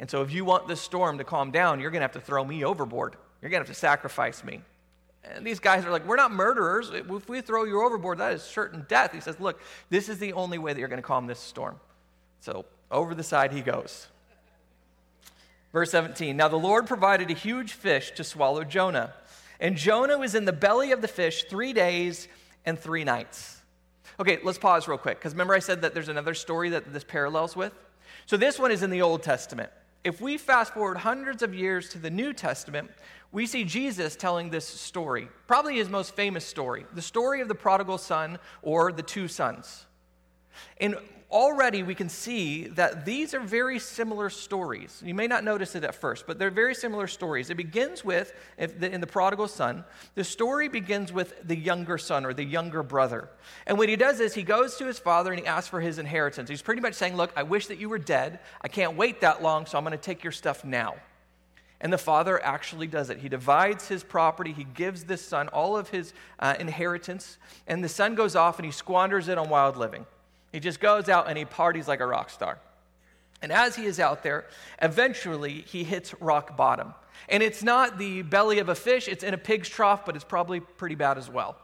And 0.00 0.10
so, 0.10 0.22
if 0.22 0.32
you 0.32 0.44
want 0.44 0.68
this 0.68 0.80
storm 0.80 1.18
to 1.18 1.24
calm 1.24 1.50
down, 1.50 1.80
you're 1.80 1.90
going 1.90 2.00
to 2.00 2.04
have 2.04 2.12
to 2.12 2.20
throw 2.20 2.44
me 2.44 2.64
overboard. 2.64 3.16
You're 3.42 3.50
going 3.50 3.62
to 3.62 3.68
have 3.68 3.74
to 3.74 3.78
sacrifice 3.78 4.42
me. 4.42 4.60
And 5.24 5.46
these 5.46 5.60
guys 5.60 5.84
are 5.84 5.90
like, 5.90 6.06
We're 6.06 6.16
not 6.16 6.30
murderers. 6.30 6.90
If 6.90 7.28
we 7.28 7.40
throw 7.40 7.64
you 7.64 7.84
overboard, 7.84 8.18
that 8.18 8.32
is 8.32 8.42
certain 8.42 8.86
death. 8.88 9.12
He 9.12 9.20
says, 9.20 9.38
Look, 9.40 9.60
this 9.90 10.08
is 10.08 10.18
the 10.18 10.32
only 10.32 10.58
way 10.58 10.72
that 10.72 10.78
you're 10.78 10.88
going 10.88 11.02
to 11.02 11.06
calm 11.06 11.26
this 11.26 11.40
storm. 11.40 11.78
So, 12.40 12.64
over 12.90 13.14
the 13.14 13.22
side 13.22 13.52
he 13.52 13.60
goes. 13.60 14.06
Verse 15.72 15.90
17 15.90 16.36
Now 16.36 16.48
the 16.48 16.56
Lord 16.56 16.86
provided 16.86 17.30
a 17.30 17.34
huge 17.34 17.72
fish 17.72 18.12
to 18.12 18.24
swallow 18.24 18.64
Jonah. 18.64 19.12
And 19.60 19.76
Jonah 19.76 20.16
was 20.16 20.34
in 20.34 20.44
the 20.44 20.52
belly 20.52 20.92
of 20.92 21.02
the 21.02 21.08
fish 21.08 21.44
three 21.44 21.72
days 21.72 22.28
and 22.68 22.78
three 22.78 23.02
nights. 23.02 23.62
Okay, 24.20 24.38
let's 24.44 24.58
pause 24.58 24.86
real 24.86 24.98
quick, 24.98 25.18
because 25.18 25.32
remember 25.32 25.54
I 25.54 25.58
said 25.58 25.80
that 25.82 25.94
there's 25.94 26.10
another 26.10 26.34
story 26.34 26.68
that 26.70 26.92
this 26.92 27.02
parallels 27.02 27.56
with? 27.56 27.72
So 28.26 28.36
this 28.36 28.58
one 28.58 28.70
is 28.70 28.82
in 28.82 28.90
the 28.90 29.00
Old 29.00 29.22
Testament. 29.22 29.70
If 30.04 30.20
we 30.20 30.36
fast 30.36 30.74
forward 30.74 30.98
hundreds 30.98 31.42
of 31.42 31.54
years 31.54 31.88
to 31.90 31.98
the 31.98 32.10
New 32.10 32.34
Testament, 32.34 32.90
we 33.32 33.46
see 33.46 33.64
Jesus 33.64 34.16
telling 34.16 34.50
this 34.50 34.66
story, 34.66 35.28
probably 35.46 35.76
his 35.76 35.88
most 35.88 36.14
famous 36.14 36.44
story, 36.44 36.84
the 36.92 37.02
story 37.02 37.40
of 37.40 37.48
the 37.48 37.54
prodigal 37.54 37.96
son 37.96 38.38
or 38.60 38.92
the 38.92 39.02
two 39.02 39.28
sons. 39.28 39.86
And 40.78 40.96
already 41.30 41.82
we 41.82 41.94
can 41.94 42.08
see 42.08 42.68
that 42.68 43.04
these 43.04 43.34
are 43.34 43.40
very 43.40 43.78
similar 43.78 44.30
stories. 44.30 45.02
You 45.04 45.14
may 45.14 45.26
not 45.26 45.44
notice 45.44 45.74
it 45.74 45.84
at 45.84 45.94
first, 45.94 46.26
but 46.26 46.38
they're 46.38 46.50
very 46.50 46.74
similar 46.74 47.06
stories. 47.06 47.50
It 47.50 47.56
begins 47.56 48.04
with, 48.04 48.32
in 48.56 49.00
the 49.00 49.06
prodigal 49.06 49.48
son, 49.48 49.84
the 50.14 50.24
story 50.24 50.68
begins 50.68 51.12
with 51.12 51.34
the 51.46 51.56
younger 51.56 51.98
son 51.98 52.24
or 52.24 52.32
the 52.32 52.44
younger 52.44 52.82
brother. 52.82 53.28
And 53.66 53.76
what 53.76 53.88
he 53.88 53.96
does 53.96 54.20
is 54.20 54.34
he 54.34 54.42
goes 54.42 54.76
to 54.76 54.86
his 54.86 54.98
father 54.98 55.30
and 55.30 55.40
he 55.40 55.46
asks 55.46 55.68
for 55.68 55.80
his 55.80 55.98
inheritance. 55.98 56.48
He's 56.48 56.62
pretty 56.62 56.80
much 56.80 56.94
saying, 56.94 57.16
Look, 57.16 57.32
I 57.36 57.42
wish 57.42 57.66
that 57.66 57.78
you 57.78 57.88
were 57.88 57.98
dead. 57.98 58.40
I 58.62 58.68
can't 58.68 58.96
wait 58.96 59.20
that 59.20 59.42
long, 59.42 59.66
so 59.66 59.76
I'm 59.76 59.84
going 59.84 59.92
to 59.92 59.98
take 59.98 60.24
your 60.24 60.32
stuff 60.32 60.64
now. 60.64 60.96
And 61.80 61.92
the 61.92 61.98
father 61.98 62.42
actually 62.42 62.88
does 62.88 63.08
it. 63.08 63.18
He 63.18 63.28
divides 63.28 63.86
his 63.86 64.02
property. 64.02 64.52
He 64.52 64.64
gives 64.64 65.04
this 65.04 65.24
son 65.24 65.48
all 65.48 65.76
of 65.76 65.90
his 65.90 66.12
uh, 66.40 66.56
inheritance. 66.58 67.38
And 67.68 67.84
the 67.84 67.88
son 67.88 68.14
goes 68.14 68.34
off 68.34 68.58
and 68.58 68.66
he 68.66 68.72
squanders 68.72 69.28
it 69.28 69.38
on 69.38 69.48
wild 69.48 69.76
living. 69.76 70.04
He 70.52 70.60
just 70.60 70.80
goes 70.80 71.08
out 71.08 71.28
and 71.28 71.36
he 71.36 71.44
parties 71.44 71.88
like 71.88 72.00
a 72.00 72.06
rock 72.06 72.30
star. 72.30 72.58
And 73.42 73.52
as 73.52 73.76
he 73.76 73.86
is 73.86 74.00
out 74.00 74.22
there, 74.22 74.46
eventually 74.82 75.64
he 75.66 75.84
hits 75.84 76.14
rock 76.20 76.56
bottom. 76.56 76.94
And 77.28 77.42
it's 77.42 77.62
not 77.62 77.98
the 77.98 78.22
belly 78.22 78.58
of 78.58 78.68
a 78.68 78.74
fish, 78.74 79.08
it's 79.08 79.22
in 79.22 79.34
a 79.34 79.38
pig's 79.38 79.68
trough, 79.68 80.04
but 80.04 80.16
it's 80.16 80.24
probably 80.24 80.60
pretty 80.60 80.94
bad 80.94 81.18
as 81.18 81.28
well. 81.28 81.56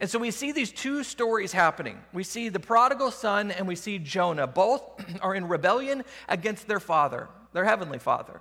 And 0.00 0.08
so 0.08 0.18
we 0.18 0.30
see 0.30 0.50
these 0.52 0.72
two 0.72 1.04
stories 1.04 1.52
happening. 1.52 2.00
We 2.12 2.24
see 2.24 2.48
the 2.48 2.60
prodigal 2.60 3.10
son 3.10 3.50
and 3.50 3.68
we 3.68 3.76
see 3.76 3.98
Jonah. 3.98 4.46
Both 4.46 4.82
are 5.22 5.34
in 5.34 5.46
rebellion 5.46 6.04
against 6.28 6.66
their 6.66 6.80
father, 6.80 7.28
their 7.52 7.64
heavenly 7.64 7.98
father. 7.98 8.40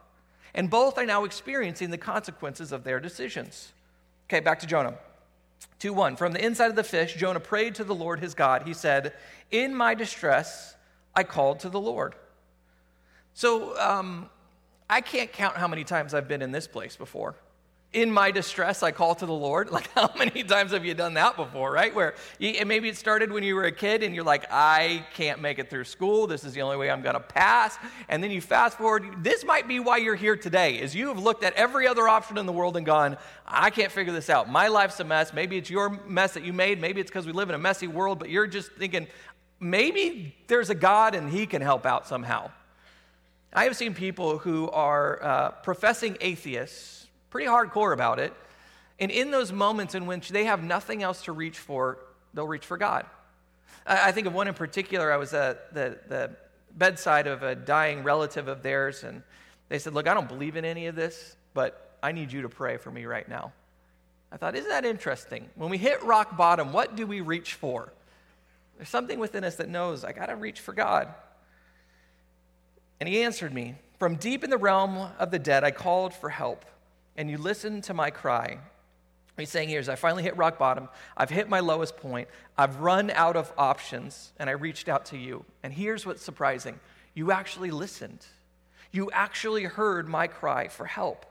And 0.53 0.69
both 0.69 0.97
are 0.97 1.05
now 1.05 1.25
experiencing 1.25 1.91
the 1.91 1.97
consequences 1.97 2.71
of 2.71 2.83
their 2.83 2.99
decisions. 2.99 3.73
Okay, 4.27 4.39
back 4.39 4.59
to 4.59 4.67
Jonah. 4.67 4.97
2 5.80 5.94
1. 5.94 6.16
From 6.16 6.34
the 6.34 6.44
inside 6.44 6.70
of 6.70 6.75
the 6.75 6.84
fish, 6.84 7.16
Jonah 7.16 7.39
prayed 7.39 7.75
to 7.75 7.84
the 7.84 7.96
Lord 7.96 8.20
his 8.20 8.34
God. 8.34 8.63
He 8.63 8.74
said, 8.74 9.13
In 9.51 9.74
my 9.75 9.94
distress, 9.94 10.75
I 11.16 11.24
called 11.24 11.60
to 11.62 11.70
the 11.70 11.80
Lord. 11.80 12.16
So 13.34 13.80
um, 13.80 14.30
I 14.89 15.01
can't 15.01 15.32
count 15.32 15.56
how 15.56 15.68
many 15.68 15.84
times 15.84 16.13
I've 16.13 16.28
been 16.28 16.42
in 16.42 16.51
this 16.51 16.68
place 16.68 16.96
before. 16.96 17.36
In 17.91 18.12
my 18.12 18.29
distress, 18.29 18.84
I 18.84 18.91
call 18.91 19.15
to 19.15 19.25
the 19.25 19.34
Lord. 19.34 19.69
Like, 19.79 19.89
how 19.93 20.12
many 20.17 20.43
times 20.43 20.74
have 20.74 20.84
you 20.84 20.93
done 20.93 21.13
that 21.13 21.38
before, 21.38 21.72
right? 21.72 21.96
Where 21.96 22.15
you, 22.38 22.50
and 22.50 22.67
maybe 22.67 22.89
it 22.89 22.98
started 22.98 23.31
when 23.31 23.43
you 23.43 23.55
were 23.55 23.63
a 23.63 23.72
kid 23.72 24.03
and 24.03 24.13
you're 24.13 24.25
like, 24.25 24.46
I 24.51 25.05
can't 25.13 25.41
make 25.41 25.58
it 25.58 25.69
through 25.69 25.86
school. 25.86 26.27
This 26.27 26.43
is 26.43 26.53
the 26.53 26.62
only 26.63 26.75
way 26.75 26.91
I'm 26.91 27.01
going 27.01 27.13
to 27.13 27.22
pass. 27.22 27.77
And 28.10 28.22
then 28.22 28.29
you 28.29 28.41
fast 28.41 28.77
forward. 28.77 29.24
This 29.24 29.46
might 29.46 29.69
be 29.69 29.79
why 29.79 29.98
you're 29.98 30.15
here 30.15 30.36
today, 30.36 30.79
is 30.79 30.93
you 30.93 31.08
have 31.08 31.19
looked 31.19 31.46
at 31.46 31.53
every 31.53 31.88
other 31.88 32.10
option 32.10 32.38
in 32.38 32.46
the 32.46 32.51
world 32.51 32.75
and 32.75 32.86
gone, 32.86 33.15
I 33.48 33.69
can't 33.69 33.91
figure 33.91 34.12
this 34.12 34.29
out. 34.29 34.50
My 34.50 34.67
life's 34.67 35.00
a 35.00 35.05
mess. 35.05 35.31
Maybe 35.31 35.58
it's 35.58 35.69
your 35.69 35.89
mess 36.05 36.34
that 36.34 36.43
you 36.43 36.51
made. 36.51 36.81
Maybe 36.81 37.00
it's 37.00 37.10
because 37.10 37.25
we 37.25 37.31
live 37.31 37.48
in 37.48 37.55
a 37.55 37.60
messy 37.60 37.88
world, 37.88 38.19
but 38.19 38.29
you're 38.29 38.48
just 38.48 38.72
thinking, 38.74 39.08
maybe 39.62 40.36
there's 40.48 40.69
a 40.69 40.75
God 40.75 41.15
and 41.15 41.29
he 41.29 41.46
can 41.46 41.62
help 41.62 41.86
out 41.86 42.05
somehow. 42.05 42.51
I 43.53 43.63
have 43.63 43.77
seen 43.77 43.93
people 43.93 44.39
who 44.39 44.69
are 44.72 45.24
uh, 45.24 45.51
professing 45.63 46.17
atheists 46.19 46.99
pretty 47.29 47.48
hardcore 47.48 47.93
about 47.93 48.19
it. 48.19 48.33
And 49.00 49.12
in 49.12 49.31
those 49.31 49.51
moments 49.51 49.95
in 49.95 50.05
which 50.05 50.29
they 50.29 50.45
have 50.45 50.63
nothing 50.63 51.03
else 51.03 51.24
to 51.24 51.31
reach 51.31 51.57
for, 51.57 52.00
they'll 52.33 52.48
reach 52.48 52.65
for 52.65 52.77
God. 52.77 53.05
I, 53.86 54.09
I 54.09 54.12
think 54.12 54.27
of 54.27 54.33
one 54.33 54.48
in 54.48 54.53
particular. 54.53 55.12
I 55.12 55.17
was 55.17 55.33
at 55.33 55.74
the, 55.74 55.98
the 56.07 56.31
bedside 56.75 57.27
of 57.27 57.43
a 57.43 57.55
dying 57.55 58.03
relative 58.03 58.48
of 58.48 58.62
theirs, 58.62 59.03
and 59.03 59.24
they 59.69 59.79
said, 59.79 59.93
Look, 59.93 60.07
I 60.07 60.13
don't 60.13 60.27
believe 60.27 60.55
in 60.55 60.65
any 60.65 60.88
of 60.88 60.95
this, 60.95 61.36
but 61.53 61.98
I 62.03 62.12
need 62.12 62.31
you 62.31 62.41
to 62.43 62.50
pray 62.50 62.77
for 62.77 62.91
me 62.91 63.05
right 63.05 63.27
now. 63.27 63.53
I 64.31 64.38
thought, 64.38 64.55
Isn't 64.55 64.69
that 64.69 64.86
interesting? 64.86 65.50
When 65.55 65.69
we 65.69 65.77
hit 65.77 66.03
rock 66.03 66.36
bottom, 66.36 66.74
what 66.74 66.95
do 66.95 67.07
we 67.07 67.21
reach 67.21 67.53
for? 67.53 67.93
There's 68.77 68.89
something 68.89 69.19
within 69.19 69.43
us 69.43 69.55
that 69.57 69.69
knows, 69.69 70.03
I 70.03 70.12
got 70.12 70.27
to 70.27 70.36
reach 70.36 70.59
for 70.59 70.74
God. 70.74 71.13
And 73.00 73.07
he 73.07 73.24
answered 73.24 73.53
me 73.53 73.75
From 73.98 74.15
deep 74.15 74.43
in 74.43 74.50
the 74.50 74.57
realm 74.57 75.09
of 75.19 75.31
the 75.31 75.39
dead, 75.39 75.63
I 75.63 75.71
called 75.71 76.13
for 76.13 76.29
help 76.29 76.65
and 77.19 77.29
you 77.29 77.38
listen 77.38 77.81
to 77.81 77.93
my 77.93 78.09
cry. 78.09 78.57
He's 79.38 79.49
saying 79.49 79.67
here 79.67 79.81
is, 79.81 79.89
I 79.89 79.95
finally 79.95 80.23
hit 80.23 80.38
rock 80.38 80.57
bottom. 80.57 80.88
I've 81.17 81.29
hit 81.29 81.49
my 81.49 81.59
lowest 81.59 81.97
point. 81.97 82.29
I've 82.57 82.77
run 82.77 83.11
out 83.11 83.35
of 83.35 83.51
options, 83.57 84.31
and 84.39 84.49
I 84.49 84.53
reached 84.53 84.88
out 84.88 85.05
to 85.07 85.17
you. 85.17 85.43
And 85.61 85.73
here's 85.73 86.05
what's 86.05 86.23
surprising 86.23 86.79
you 87.13 87.33
actually 87.33 87.71
listened. 87.71 88.25
You 88.91 89.11
actually 89.11 89.65
heard 89.65 90.07
my 90.07 90.27
cry 90.27 90.69
for 90.69 90.85
help. 90.85 91.25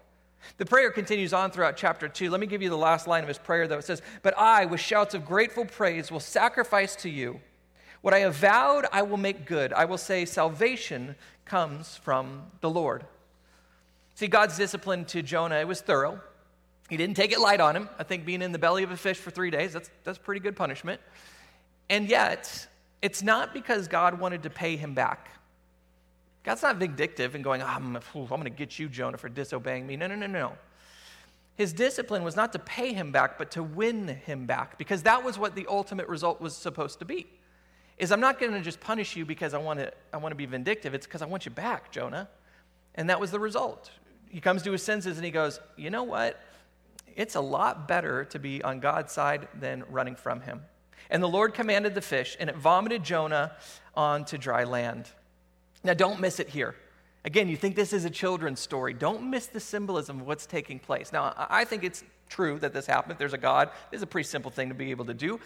The 0.58 0.66
prayer 0.66 0.90
continues 0.90 1.32
on 1.32 1.50
throughout 1.50 1.78
chapter 1.78 2.06
2. 2.06 2.30
Let 2.30 2.40
me 2.40 2.46
give 2.46 2.60
you 2.60 2.68
the 2.68 2.76
last 2.76 3.06
line 3.06 3.22
of 3.22 3.28
his 3.28 3.38
prayer, 3.38 3.66
though. 3.66 3.78
It 3.78 3.84
says, 3.84 4.02
But 4.22 4.36
I, 4.38 4.66
with 4.66 4.80
shouts 4.80 5.14
of 5.14 5.24
grateful 5.24 5.64
praise, 5.64 6.12
will 6.12 6.20
sacrifice 6.20 6.94
to 6.96 7.08
you. 7.08 7.40
What 8.02 8.12
I 8.12 8.20
have 8.20 8.34
vowed, 8.36 8.84
I 8.92 9.02
will 9.02 9.16
make 9.16 9.46
good. 9.46 9.72
I 9.72 9.86
will 9.86 9.98
say, 9.98 10.26
Salvation 10.26 11.16
comes 11.46 11.96
from 11.96 12.42
the 12.60 12.70
Lord. 12.70 13.04
See, 14.18 14.26
God's 14.26 14.56
discipline 14.56 15.04
to 15.04 15.22
Jonah, 15.22 15.60
it 15.60 15.68
was 15.68 15.80
thorough. 15.80 16.20
He 16.88 16.96
didn't 16.96 17.14
take 17.14 17.30
it 17.30 17.38
light 17.38 17.60
on 17.60 17.76
him. 17.76 17.88
I 18.00 18.02
think 18.02 18.26
being 18.26 18.42
in 18.42 18.50
the 18.50 18.58
belly 18.58 18.82
of 18.82 18.90
a 18.90 18.96
fish 18.96 19.16
for 19.16 19.30
three 19.30 19.52
days, 19.52 19.72
that's, 19.72 19.88
that's 20.02 20.18
pretty 20.18 20.40
good 20.40 20.56
punishment. 20.56 21.00
And 21.88 22.08
yet, 22.08 22.66
it's 23.00 23.22
not 23.22 23.54
because 23.54 23.86
God 23.86 24.18
wanted 24.18 24.42
to 24.42 24.50
pay 24.50 24.74
him 24.74 24.92
back. 24.92 25.30
God's 26.42 26.62
not 26.62 26.78
vindictive 26.78 27.36
and 27.36 27.44
going, 27.44 27.62
oh, 27.62 27.66
I'm, 27.66 27.94
I'm 27.94 28.02
going 28.26 28.42
to 28.42 28.50
get 28.50 28.76
you, 28.76 28.88
Jonah, 28.88 29.18
for 29.18 29.28
disobeying 29.28 29.86
me. 29.86 29.94
No, 29.94 30.08
no, 30.08 30.16
no, 30.16 30.26
no. 30.26 30.52
His 31.54 31.72
discipline 31.72 32.24
was 32.24 32.34
not 32.34 32.52
to 32.54 32.58
pay 32.58 32.92
him 32.92 33.12
back, 33.12 33.38
but 33.38 33.52
to 33.52 33.62
win 33.62 34.08
him 34.08 34.46
back, 34.46 34.78
because 34.78 35.04
that 35.04 35.22
was 35.22 35.38
what 35.38 35.54
the 35.54 35.68
ultimate 35.68 36.08
result 36.08 36.40
was 36.40 36.56
supposed 36.56 36.98
to 36.98 37.04
be. 37.04 37.28
Is 37.98 38.10
I'm 38.10 38.18
not 38.18 38.40
going 38.40 38.50
to 38.50 38.62
just 38.62 38.80
punish 38.80 39.14
you 39.14 39.24
because 39.24 39.54
I 39.54 39.58
want 39.58 39.78
to, 39.78 39.92
I 40.12 40.16
want 40.16 40.32
to 40.32 40.36
be 40.36 40.46
vindictive. 40.46 40.92
It's 40.92 41.06
because 41.06 41.22
I 41.22 41.26
want 41.26 41.44
you 41.44 41.52
back, 41.52 41.92
Jonah. 41.92 42.28
And 42.96 43.08
that 43.10 43.20
was 43.20 43.30
the 43.30 43.38
result 43.38 43.92
he 44.30 44.40
comes 44.40 44.62
to 44.62 44.72
his 44.72 44.82
senses 44.82 45.16
and 45.16 45.24
he 45.24 45.30
goes, 45.30 45.60
You 45.76 45.90
know 45.90 46.04
what? 46.04 46.40
It's 47.16 47.34
a 47.34 47.40
lot 47.40 47.88
better 47.88 48.24
to 48.26 48.38
be 48.38 48.62
on 48.62 48.80
God's 48.80 49.12
side 49.12 49.48
than 49.58 49.84
running 49.90 50.14
from 50.14 50.40
him. 50.40 50.62
And 51.10 51.22
the 51.22 51.28
Lord 51.28 51.54
commanded 51.54 51.94
the 51.94 52.02
fish, 52.02 52.36
and 52.38 52.50
it 52.50 52.56
vomited 52.56 53.02
Jonah 53.02 53.56
onto 53.94 54.38
dry 54.38 54.64
land. 54.64 55.08
Now, 55.82 55.94
don't 55.94 56.20
miss 56.20 56.38
it 56.38 56.48
here. 56.48 56.74
Again, 57.24 57.48
you 57.48 57.56
think 57.56 57.74
this 57.74 57.92
is 57.92 58.04
a 58.04 58.10
children's 58.10 58.60
story. 58.60 58.94
Don't 58.94 59.30
miss 59.30 59.46
the 59.46 59.60
symbolism 59.60 60.20
of 60.20 60.26
what's 60.26 60.46
taking 60.46 60.78
place. 60.78 61.12
Now, 61.12 61.34
I 61.50 61.64
think 61.64 61.82
it's 61.82 62.04
true 62.28 62.58
that 62.60 62.72
this 62.72 62.86
happened. 62.86 63.12
If 63.12 63.18
There's 63.18 63.32
a 63.32 63.38
God. 63.38 63.70
This 63.90 63.98
is 63.98 64.02
a 64.02 64.06
pretty 64.06 64.28
simple 64.28 64.50
thing 64.50 64.68
to 64.68 64.74
be 64.74 64.90
able 64.90 65.06
to 65.06 65.14
do. 65.14 65.40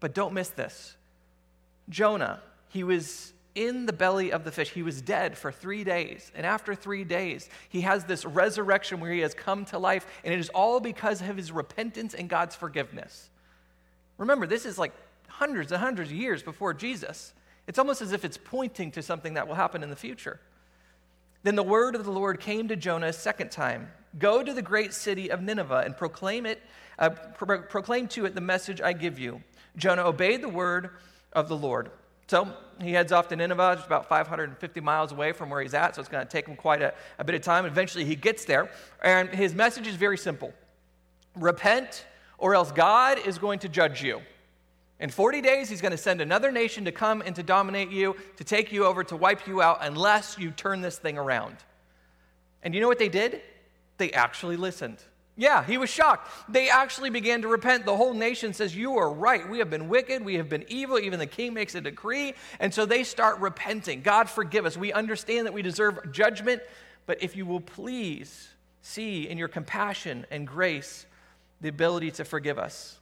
But 0.00 0.14
don't 0.14 0.34
miss 0.34 0.48
this. 0.48 0.96
Jonah, 1.88 2.40
he 2.68 2.82
was 2.82 3.32
in 3.54 3.86
the 3.86 3.92
belly 3.92 4.32
of 4.32 4.44
the 4.44 4.50
fish. 4.50 4.70
He 4.70 4.82
was 4.82 5.00
dead 5.00 5.38
for 5.38 5.52
three 5.52 5.84
days. 5.84 6.32
And 6.34 6.44
after 6.44 6.74
three 6.74 7.04
days, 7.04 7.48
he 7.68 7.82
has 7.82 8.04
this 8.04 8.24
resurrection 8.24 9.00
where 9.00 9.12
he 9.12 9.20
has 9.20 9.34
come 9.34 9.64
to 9.66 9.78
life. 9.78 10.06
And 10.24 10.34
it 10.34 10.40
is 10.40 10.48
all 10.50 10.80
because 10.80 11.20
of 11.20 11.36
his 11.36 11.52
repentance 11.52 12.14
and 12.14 12.28
God's 12.28 12.56
forgiveness. 12.56 13.30
Remember, 14.18 14.46
this 14.46 14.66
is 14.66 14.78
like 14.78 14.92
hundreds 15.28 15.72
and 15.72 15.80
hundreds 15.80 16.10
of 16.10 16.16
years 16.16 16.42
before 16.42 16.74
Jesus. 16.74 17.32
It's 17.66 17.78
almost 17.78 18.02
as 18.02 18.12
if 18.12 18.24
it's 18.24 18.38
pointing 18.38 18.90
to 18.92 19.02
something 19.02 19.34
that 19.34 19.48
will 19.48 19.54
happen 19.54 19.82
in 19.82 19.90
the 19.90 19.96
future. 19.96 20.40
Then 21.42 21.56
the 21.56 21.62
word 21.62 21.94
of 21.94 22.04
the 22.04 22.10
Lord 22.10 22.40
came 22.40 22.68
to 22.68 22.76
Jonah 22.76 23.08
a 23.08 23.12
second 23.12 23.50
time 23.50 23.88
Go 24.18 24.44
to 24.44 24.52
the 24.52 24.62
great 24.62 24.94
city 24.94 25.30
of 25.30 25.42
Nineveh 25.42 25.82
and 25.84 25.96
proclaim 25.96 26.46
it, 26.46 26.62
uh, 27.00 27.10
pro- 27.10 27.62
proclaim 27.62 28.06
to 28.08 28.26
it 28.26 28.34
the 28.36 28.40
message 28.40 28.80
I 28.80 28.92
give 28.92 29.18
you. 29.18 29.42
Jonah 29.76 30.04
obeyed 30.04 30.40
the 30.40 30.48
word 30.48 30.90
of 31.32 31.48
the 31.48 31.56
Lord. 31.56 31.90
So 32.26 32.48
he 32.80 32.92
heads 32.92 33.12
off 33.12 33.28
to 33.28 33.36
Nineveh, 33.36 33.70
which 33.70 33.80
is 33.80 33.86
about 33.86 34.08
550 34.08 34.80
miles 34.80 35.12
away 35.12 35.32
from 35.32 35.50
where 35.50 35.60
he's 35.60 35.74
at, 35.74 35.94
so 35.94 36.00
it's 36.00 36.08
going 36.08 36.24
to 36.24 36.30
take 36.30 36.46
him 36.46 36.56
quite 36.56 36.82
a, 36.82 36.94
a 37.18 37.24
bit 37.24 37.34
of 37.34 37.42
time. 37.42 37.66
Eventually, 37.66 38.04
he 38.04 38.16
gets 38.16 38.44
there, 38.44 38.70
and 39.02 39.28
his 39.28 39.54
message 39.54 39.86
is 39.86 39.96
very 39.96 40.18
simple 40.18 40.52
Repent, 41.36 42.06
or 42.38 42.54
else 42.54 42.72
God 42.72 43.18
is 43.18 43.38
going 43.38 43.58
to 43.60 43.68
judge 43.68 44.02
you. 44.02 44.20
In 45.00 45.10
40 45.10 45.40
days, 45.40 45.68
he's 45.68 45.80
going 45.80 45.92
to 45.92 45.98
send 45.98 46.20
another 46.20 46.52
nation 46.52 46.84
to 46.84 46.92
come 46.92 47.22
and 47.26 47.34
to 47.36 47.42
dominate 47.42 47.90
you, 47.90 48.16
to 48.36 48.44
take 48.44 48.72
you 48.72 48.84
over, 48.84 49.02
to 49.04 49.16
wipe 49.16 49.46
you 49.46 49.60
out, 49.60 49.78
unless 49.80 50.38
you 50.38 50.50
turn 50.50 50.80
this 50.80 50.98
thing 50.98 51.18
around. 51.18 51.56
And 52.62 52.74
you 52.74 52.80
know 52.80 52.88
what 52.88 53.00
they 53.00 53.08
did? 53.08 53.42
They 53.98 54.12
actually 54.12 54.56
listened. 54.56 54.98
Yeah, 55.36 55.64
he 55.64 55.78
was 55.78 55.90
shocked. 55.90 56.30
They 56.48 56.68
actually 56.68 57.10
began 57.10 57.42
to 57.42 57.48
repent. 57.48 57.84
The 57.84 57.96
whole 57.96 58.14
nation 58.14 58.52
says, 58.52 58.76
You 58.76 58.98
are 58.98 59.10
right. 59.10 59.48
We 59.48 59.58
have 59.58 59.68
been 59.68 59.88
wicked. 59.88 60.24
We 60.24 60.36
have 60.36 60.48
been 60.48 60.64
evil. 60.68 60.98
Even 60.98 61.18
the 61.18 61.26
king 61.26 61.54
makes 61.54 61.74
a 61.74 61.80
decree. 61.80 62.34
And 62.60 62.72
so 62.72 62.86
they 62.86 63.02
start 63.02 63.40
repenting. 63.40 64.02
God, 64.02 64.30
forgive 64.30 64.64
us. 64.64 64.76
We 64.76 64.92
understand 64.92 65.46
that 65.46 65.52
we 65.52 65.62
deserve 65.62 66.12
judgment, 66.12 66.62
but 67.06 67.22
if 67.22 67.36
you 67.36 67.46
will 67.46 67.60
please 67.60 68.48
see 68.82 69.28
in 69.28 69.36
your 69.38 69.48
compassion 69.48 70.24
and 70.30 70.46
grace 70.46 71.06
the 71.60 71.68
ability 71.68 72.12
to 72.12 72.24
forgive 72.24 72.58
us. 72.58 72.98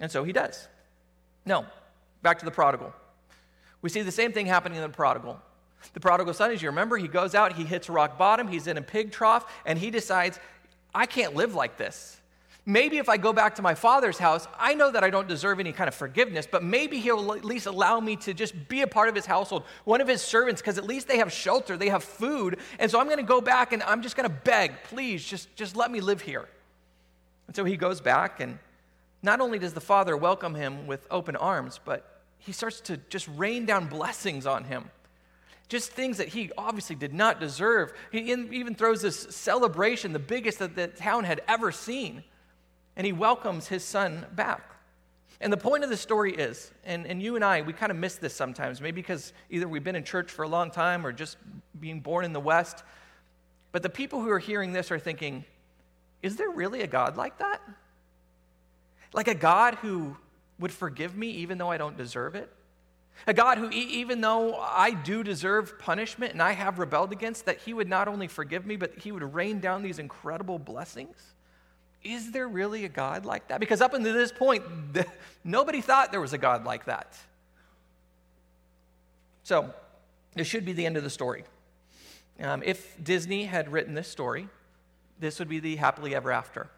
And 0.00 0.10
so 0.10 0.24
he 0.24 0.32
does. 0.32 0.66
No, 1.46 1.66
back 2.22 2.40
to 2.40 2.44
the 2.44 2.50
prodigal. 2.50 2.92
We 3.82 3.90
see 3.90 4.02
the 4.02 4.10
same 4.10 4.32
thing 4.32 4.46
happening 4.46 4.76
in 4.76 4.82
the 4.82 4.88
prodigal. 4.88 5.40
The 5.92 6.00
prodigal 6.00 6.34
son, 6.34 6.50
as 6.50 6.62
you 6.62 6.68
remember, 6.68 6.96
he 6.96 7.08
goes 7.08 7.34
out, 7.34 7.54
he 7.54 7.64
hits 7.64 7.88
rock 7.88 8.18
bottom, 8.18 8.48
he's 8.48 8.66
in 8.66 8.76
a 8.76 8.82
pig 8.82 9.12
trough, 9.12 9.50
and 9.64 9.78
he 9.78 9.90
decides, 9.90 10.38
I 10.94 11.06
can't 11.06 11.34
live 11.34 11.54
like 11.54 11.76
this. 11.76 12.20
Maybe 12.66 12.98
if 12.98 13.08
I 13.08 13.16
go 13.16 13.32
back 13.32 13.54
to 13.56 13.62
my 13.62 13.74
father's 13.74 14.18
house, 14.18 14.46
I 14.58 14.74
know 14.74 14.90
that 14.90 15.02
I 15.02 15.10
don't 15.10 15.26
deserve 15.26 15.60
any 15.60 15.72
kind 15.72 15.88
of 15.88 15.94
forgiveness, 15.94 16.46
but 16.50 16.62
maybe 16.62 17.00
he'll 17.00 17.32
at 17.32 17.44
least 17.44 17.66
allow 17.66 17.98
me 18.00 18.16
to 18.16 18.34
just 18.34 18.68
be 18.68 18.82
a 18.82 18.86
part 18.86 19.08
of 19.08 19.14
his 19.14 19.26
household, 19.26 19.64
one 19.84 20.00
of 20.00 20.06
his 20.06 20.20
servants, 20.20 20.60
because 20.60 20.76
at 20.76 20.84
least 20.84 21.08
they 21.08 21.18
have 21.18 21.32
shelter, 21.32 21.76
they 21.76 21.88
have 21.88 22.04
food. 22.04 22.58
And 22.78 22.90
so 22.90 23.00
I'm 23.00 23.06
going 23.06 23.16
to 23.16 23.22
go 23.22 23.40
back 23.40 23.72
and 23.72 23.82
I'm 23.82 24.02
just 24.02 24.14
going 24.14 24.28
to 24.28 24.34
beg, 24.34 24.74
please, 24.84 25.24
just, 25.24 25.54
just 25.56 25.74
let 25.74 25.90
me 25.90 26.00
live 26.00 26.20
here. 26.20 26.48
And 27.46 27.56
so 27.56 27.64
he 27.64 27.76
goes 27.76 28.00
back, 28.00 28.40
and 28.40 28.58
not 29.22 29.40
only 29.40 29.58
does 29.58 29.72
the 29.72 29.80
father 29.80 30.16
welcome 30.16 30.54
him 30.54 30.86
with 30.86 31.06
open 31.10 31.36
arms, 31.36 31.80
but 31.84 32.20
he 32.38 32.52
starts 32.52 32.80
to 32.82 32.98
just 33.08 33.26
rain 33.36 33.64
down 33.66 33.86
blessings 33.86 34.46
on 34.46 34.64
him 34.64 34.90
just 35.70 35.92
things 35.92 36.18
that 36.18 36.28
he 36.28 36.50
obviously 36.58 36.96
did 36.96 37.14
not 37.14 37.38
deserve. 37.38 37.92
He 38.10 38.32
even 38.32 38.74
throws 38.74 39.00
this 39.00 39.18
celebration, 39.30 40.12
the 40.12 40.18
biggest 40.18 40.58
that 40.58 40.74
the 40.74 40.88
town 40.88 41.24
had 41.24 41.40
ever 41.48 41.70
seen, 41.70 42.24
and 42.96 43.06
he 43.06 43.12
welcomes 43.12 43.68
his 43.68 43.84
son 43.84 44.26
back. 44.34 44.62
And 45.40 45.50
the 45.50 45.56
point 45.56 45.84
of 45.84 45.88
the 45.88 45.96
story 45.96 46.34
is, 46.34 46.72
and, 46.84 47.06
and 47.06 47.22
you 47.22 47.36
and 47.36 47.44
I, 47.44 47.62
we 47.62 47.72
kind 47.72 47.90
of 47.90 47.96
miss 47.96 48.16
this 48.16 48.34
sometimes, 48.34 48.80
maybe 48.80 49.00
because 49.00 49.32
either 49.48 49.66
we've 49.68 49.84
been 49.84 49.96
in 49.96 50.04
church 50.04 50.30
for 50.30 50.42
a 50.42 50.48
long 50.48 50.70
time 50.72 51.06
or 51.06 51.12
just 51.12 51.38
being 51.78 52.00
born 52.00 52.24
in 52.24 52.32
the 52.32 52.40
West. 52.40 52.82
But 53.72 53.82
the 53.82 53.88
people 53.88 54.20
who 54.20 54.28
are 54.30 54.40
hearing 54.40 54.72
this 54.72 54.90
are 54.90 54.98
thinking, 54.98 55.44
is 56.20 56.36
there 56.36 56.50
really 56.50 56.82
a 56.82 56.86
God 56.88 57.16
like 57.16 57.38
that? 57.38 57.62
Like 59.14 59.28
a 59.28 59.34
God 59.34 59.76
who 59.76 60.16
would 60.58 60.72
forgive 60.72 61.16
me 61.16 61.28
even 61.28 61.58
though 61.58 61.70
I 61.70 61.78
don't 61.78 61.96
deserve 61.96 62.34
it? 62.34 62.52
A 63.26 63.34
God 63.34 63.58
who, 63.58 63.70
even 63.70 64.20
though 64.20 64.56
I 64.56 64.92
do 64.92 65.22
deserve 65.22 65.78
punishment 65.78 66.32
and 66.32 66.42
I 66.42 66.52
have 66.52 66.78
rebelled 66.78 67.12
against, 67.12 67.46
that 67.46 67.58
He 67.58 67.74
would 67.74 67.88
not 67.88 68.08
only 68.08 68.28
forgive 68.28 68.66
me, 68.66 68.76
but 68.76 68.98
He 68.98 69.12
would 69.12 69.34
rain 69.34 69.60
down 69.60 69.82
these 69.82 69.98
incredible 69.98 70.58
blessings? 70.58 71.16
Is 72.02 72.32
there 72.32 72.48
really 72.48 72.84
a 72.84 72.88
God 72.88 73.26
like 73.26 73.48
that? 73.48 73.60
Because 73.60 73.80
up 73.80 73.92
until 73.92 74.14
this 74.14 74.32
point, 74.32 74.62
nobody 75.44 75.80
thought 75.80 76.10
there 76.10 76.20
was 76.20 76.32
a 76.32 76.38
God 76.38 76.64
like 76.64 76.86
that. 76.86 77.16
So, 79.42 79.74
this 80.34 80.46
should 80.46 80.64
be 80.64 80.72
the 80.72 80.86
end 80.86 80.96
of 80.96 81.02
the 81.02 81.10
story. 81.10 81.44
Um, 82.40 82.62
if 82.64 82.96
Disney 83.02 83.44
had 83.44 83.70
written 83.70 83.94
this 83.94 84.08
story, 84.08 84.48
this 85.18 85.38
would 85.38 85.48
be 85.48 85.60
the 85.60 85.76
happily 85.76 86.14
ever 86.14 86.32
after. 86.32 86.70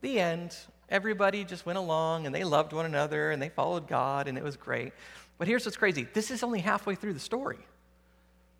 The 0.00 0.20
end. 0.20 0.56
Everybody 0.88 1.44
just 1.44 1.66
went 1.66 1.78
along 1.78 2.26
and 2.26 2.34
they 2.34 2.44
loved 2.44 2.72
one 2.72 2.86
another 2.86 3.30
and 3.30 3.42
they 3.42 3.48
followed 3.48 3.88
God 3.88 4.28
and 4.28 4.38
it 4.38 4.44
was 4.44 4.56
great. 4.56 4.92
But 5.38 5.48
here's 5.48 5.64
what's 5.64 5.76
crazy 5.76 6.06
this 6.14 6.30
is 6.30 6.42
only 6.42 6.60
halfway 6.60 6.94
through 6.94 7.14
the 7.14 7.20
story. 7.20 7.58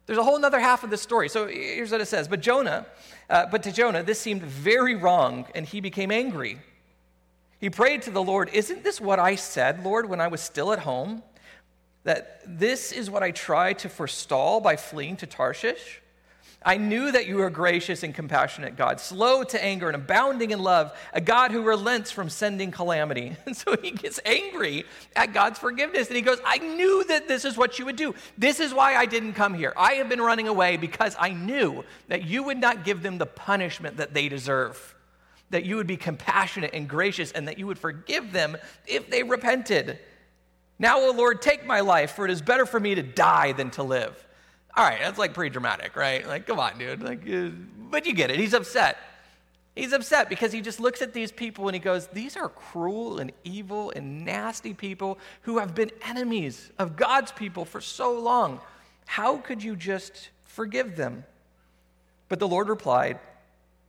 There's 0.06 0.18
a 0.18 0.24
whole 0.24 0.42
other 0.44 0.60
half 0.60 0.84
of 0.84 0.90
the 0.90 0.96
story. 0.96 1.28
So 1.28 1.48
here's 1.48 1.90
what 1.90 2.00
it 2.00 2.06
says. 2.06 2.28
But 2.28 2.40
Jonah, 2.40 2.86
uh, 3.28 3.46
but 3.46 3.64
to 3.64 3.72
Jonah, 3.72 4.04
this 4.04 4.20
seemed 4.20 4.42
very 4.42 4.94
wrong, 4.94 5.46
and 5.54 5.66
he 5.66 5.80
became 5.80 6.12
angry. 6.12 6.60
He 7.58 7.70
prayed 7.70 8.02
to 8.02 8.12
the 8.12 8.22
Lord, 8.22 8.50
Isn't 8.52 8.84
this 8.84 9.00
what 9.00 9.18
I 9.18 9.34
said, 9.34 9.84
Lord, 9.84 10.08
when 10.08 10.20
I 10.20 10.28
was 10.28 10.40
still 10.40 10.72
at 10.72 10.80
home? 10.80 11.22
That 12.04 12.40
this 12.46 12.92
is 12.92 13.10
what 13.10 13.24
I 13.24 13.32
tried 13.32 13.80
to 13.80 13.88
forestall 13.88 14.60
by 14.60 14.76
fleeing 14.76 15.16
to 15.16 15.26
Tarshish? 15.26 16.00
I 16.66 16.78
knew 16.78 17.12
that 17.12 17.26
you 17.28 17.36
were 17.36 17.48
gracious 17.48 18.02
and 18.02 18.12
compassionate 18.12 18.76
God, 18.76 18.98
slow 18.98 19.44
to 19.44 19.64
anger 19.64 19.86
and 19.86 19.94
abounding 19.94 20.50
in 20.50 20.58
love, 20.58 20.98
a 21.12 21.20
God 21.20 21.52
who 21.52 21.62
relents 21.62 22.10
from 22.10 22.28
sending 22.28 22.72
calamity. 22.72 23.36
And 23.46 23.56
so 23.56 23.76
he 23.76 23.92
gets 23.92 24.18
angry 24.24 24.84
at 25.14 25.32
God's 25.32 25.60
forgiveness 25.60 26.08
and 26.08 26.16
he 26.16 26.22
goes, 26.22 26.40
I 26.44 26.58
knew 26.58 27.04
that 27.04 27.28
this 27.28 27.44
is 27.44 27.56
what 27.56 27.78
you 27.78 27.84
would 27.84 27.94
do. 27.94 28.16
This 28.36 28.58
is 28.58 28.74
why 28.74 28.96
I 28.96 29.06
didn't 29.06 29.34
come 29.34 29.54
here. 29.54 29.72
I 29.76 29.92
have 29.94 30.08
been 30.08 30.20
running 30.20 30.48
away 30.48 30.76
because 30.76 31.14
I 31.20 31.30
knew 31.30 31.84
that 32.08 32.24
you 32.24 32.42
would 32.42 32.58
not 32.58 32.84
give 32.84 33.04
them 33.04 33.18
the 33.18 33.26
punishment 33.26 33.98
that 33.98 34.12
they 34.12 34.28
deserve, 34.28 34.96
that 35.50 35.64
you 35.64 35.76
would 35.76 35.86
be 35.86 35.96
compassionate 35.96 36.72
and 36.74 36.88
gracious, 36.88 37.30
and 37.30 37.46
that 37.46 37.56
you 37.56 37.68
would 37.68 37.78
forgive 37.78 38.32
them 38.32 38.56
if 38.84 39.08
they 39.08 39.22
repented. 39.22 40.00
Now, 40.80 40.98
O 40.98 41.12
Lord, 41.12 41.40
take 41.40 41.64
my 41.64 41.80
life, 41.80 42.16
for 42.16 42.24
it 42.24 42.32
is 42.32 42.42
better 42.42 42.66
for 42.66 42.80
me 42.80 42.96
to 42.96 43.02
die 43.04 43.52
than 43.52 43.70
to 43.72 43.84
live. 43.84 44.25
All 44.76 44.84
right, 44.84 44.98
that's 45.00 45.18
like 45.18 45.32
pretty 45.32 45.50
dramatic, 45.50 45.96
right? 45.96 46.26
Like, 46.26 46.46
come 46.46 46.58
on, 46.58 46.78
dude. 46.78 47.02
Like, 47.02 47.28
uh, 47.28 47.48
but 47.90 48.04
you 48.04 48.12
get 48.12 48.30
it. 48.30 48.38
He's 48.38 48.52
upset. 48.52 48.98
He's 49.74 49.92
upset 49.92 50.28
because 50.28 50.52
he 50.52 50.60
just 50.60 50.80
looks 50.80 51.02
at 51.02 51.12
these 51.12 51.30
people 51.30 51.68
and 51.68 51.74
he 51.74 51.80
goes, 51.80 52.06
These 52.08 52.36
are 52.36 52.48
cruel 52.48 53.18
and 53.18 53.32
evil 53.44 53.92
and 53.94 54.24
nasty 54.24 54.74
people 54.74 55.18
who 55.42 55.58
have 55.58 55.74
been 55.74 55.90
enemies 56.02 56.70
of 56.78 56.96
God's 56.96 57.32
people 57.32 57.64
for 57.64 57.80
so 57.80 58.18
long. 58.18 58.60
How 59.06 59.36
could 59.38 59.62
you 59.62 59.76
just 59.76 60.30
forgive 60.44 60.96
them? 60.96 61.24
But 62.28 62.38
the 62.38 62.48
Lord 62.48 62.68
replied, 62.68 63.18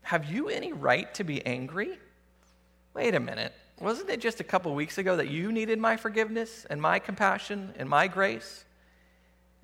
Have 0.04 0.30
you 0.32 0.50
any 0.50 0.74
right 0.74 1.14
to 1.16 1.24
be 1.24 1.46
angry? 1.46 1.98
Wait 2.94 3.16
a 3.16 3.20
minute. 3.20 3.54
Wasn't 3.80 4.10
it 4.10 4.22
just 4.22 4.40
a 4.40 4.44
couple 4.44 4.74
weeks 4.74 4.98
ago 4.98 5.16
that 5.18 5.30
you 5.30 5.52
needed 5.52 5.80
my 5.80 5.98
forgiveness 5.98 6.66
and 6.70 6.82
my 6.82 7.00
compassion 7.00 7.74
and 7.78 7.90
my 7.90 8.08
grace? 8.08 8.66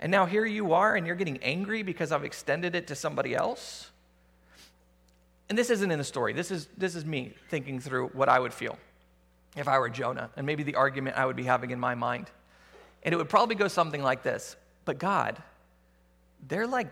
And 0.04 0.10
now 0.10 0.26
here 0.26 0.44
you 0.44 0.74
are, 0.74 0.96
and 0.96 1.06
you're 1.06 1.16
getting 1.16 1.38
angry 1.42 1.82
because 1.82 2.12
I've 2.12 2.24
extended 2.24 2.74
it 2.74 2.88
to 2.88 2.94
somebody 2.94 3.34
else. 3.34 3.90
And 5.48 5.56
this 5.56 5.70
isn't 5.70 5.90
in 5.90 5.96
the 5.96 6.04
story. 6.04 6.34
This 6.34 6.50
is, 6.50 6.68
this 6.76 6.94
is 6.94 7.06
me 7.06 7.32
thinking 7.48 7.80
through 7.80 8.08
what 8.08 8.28
I 8.28 8.38
would 8.38 8.52
feel 8.52 8.76
if 9.56 9.66
I 9.66 9.78
were 9.78 9.88
Jonah, 9.88 10.28
and 10.36 10.44
maybe 10.44 10.62
the 10.62 10.74
argument 10.74 11.16
I 11.16 11.24
would 11.24 11.36
be 11.36 11.44
having 11.44 11.70
in 11.70 11.80
my 11.80 11.94
mind. 11.94 12.30
And 13.02 13.14
it 13.14 13.16
would 13.16 13.30
probably 13.30 13.54
go 13.54 13.66
something 13.66 14.02
like 14.02 14.22
this 14.22 14.56
But 14.84 14.98
God, 14.98 15.42
they're 16.48 16.66
like 16.66 16.88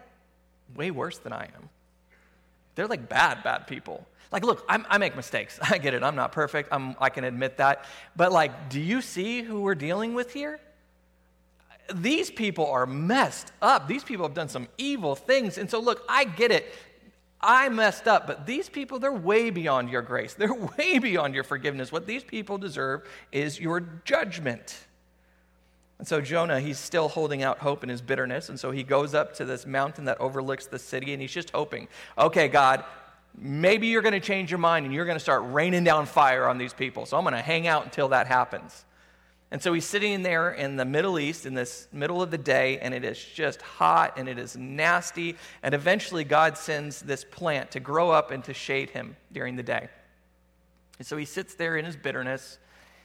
way 0.74 0.90
worse 0.90 1.18
than 1.18 1.34
I 1.34 1.44
am. 1.54 1.68
They're 2.76 2.88
like 2.88 3.10
bad, 3.10 3.42
bad 3.42 3.66
people. 3.66 4.06
Like, 4.30 4.42
look, 4.42 4.64
I'm, 4.70 4.86
i 4.88 4.96
make 4.96 5.16
mistakes. 5.16 5.58
I 5.70 5.76
get 5.76 5.92
it. 5.92 6.02
I'm 6.02 6.16
not 6.16 6.32
perfect. 6.32 6.70
I'm, 6.72 6.96
I 6.98 7.10
can 7.10 7.24
admit 7.24 7.58
that. 7.58 7.84
But, 8.16 8.32
like, 8.32 8.70
do 8.70 8.80
you 8.80 9.02
see 9.02 9.42
who 9.42 9.60
we're 9.60 9.74
dealing 9.74 10.14
with 10.14 10.32
here? 10.32 10.60
These 11.94 12.30
people 12.30 12.66
are 12.66 12.86
messed 12.86 13.52
up. 13.60 13.88
These 13.88 14.04
people 14.04 14.24
have 14.24 14.34
done 14.34 14.48
some 14.48 14.68
evil 14.78 15.14
things. 15.14 15.58
And 15.58 15.70
so, 15.70 15.80
look, 15.80 16.04
I 16.08 16.24
get 16.24 16.50
it. 16.50 16.72
I 17.40 17.68
messed 17.68 18.06
up, 18.06 18.28
but 18.28 18.46
these 18.46 18.68
people, 18.68 19.00
they're 19.00 19.12
way 19.12 19.50
beyond 19.50 19.90
your 19.90 20.02
grace. 20.02 20.34
They're 20.38 20.54
way 20.54 20.98
beyond 20.98 21.34
your 21.34 21.42
forgiveness. 21.42 21.90
What 21.90 22.06
these 22.06 22.22
people 22.22 22.56
deserve 22.56 23.02
is 23.32 23.58
your 23.58 23.80
judgment. 24.04 24.86
And 25.98 26.06
so 26.06 26.20
Jonah, 26.20 26.60
he's 26.60 26.78
still 26.78 27.08
holding 27.08 27.42
out 27.42 27.58
hope 27.58 27.82
in 27.82 27.88
his 27.88 28.00
bitterness. 28.00 28.48
And 28.48 28.58
so 28.58 28.70
he 28.70 28.82
goes 28.82 29.14
up 29.14 29.34
to 29.34 29.44
this 29.44 29.66
mountain 29.66 30.04
that 30.04 30.20
overlooks 30.20 30.66
the 30.66 30.78
city 30.78 31.12
and 31.12 31.20
he's 31.20 31.32
just 31.32 31.50
hoping, 31.50 31.88
okay, 32.16 32.48
God, 32.48 32.84
maybe 33.36 33.88
you're 33.88 34.02
going 34.02 34.12
to 34.12 34.20
change 34.20 34.50
your 34.50 34.58
mind 34.58 34.84
and 34.86 34.94
you're 34.94 35.04
going 35.04 35.16
to 35.16 35.22
start 35.22 35.42
raining 35.46 35.84
down 35.84 36.06
fire 36.06 36.48
on 36.48 36.58
these 36.58 36.72
people. 36.72 37.06
So 37.06 37.16
I'm 37.16 37.24
going 37.24 37.34
to 37.34 37.42
hang 37.42 37.66
out 37.66 37.84
until 37.84 38.08
that 38.08 38.26
happens. 38.26 38.84
And 39.52 39.62
so 39.62 39.74
he's 39.74 39.84
sitting 39.84 40.22
there 40.22 40.50
in 40.50 40.76
the 40.76 40.84
Middle 40.86 41.18
East 41.18 41.44
in 41.44 41.52
this 41.52 41.86
middle 41.92 42.22
of 42.22 42.30
the 42.30 42.38
day, 42.38 42.78
and 42.78 42.94
it 42.94 43.04
is 43.04 43.22
just 43.22 43.60
hot 43.60 44.14
and 44.16 44.26
it 44.26 44.38
is 44.38 44.56
nasty. 44.56 45.36
And 45.62 45.74
eventually, 45.74 46.24
God 46.24 46.56
sends 46.56 47.02
this 47.02 47.22
plant 47.22 47.72
to 47.72 47.80
grow 47.80 48.10
up 48.10 48.30
and 48.30 48.42
to 48.44 48.54
shade 48.54 48.88
him 48.88 49.14
during 49.30 49.56
the 49.56 49.62
day. 49.62 49.90
And 50.98 51.06
so 51.06 51.18
he 51.18 51.26
sits 51.26 51.52
there 51.52 51.76
in 51.76 51.84
his 51.84 51.96
bitterness 51.96 52.58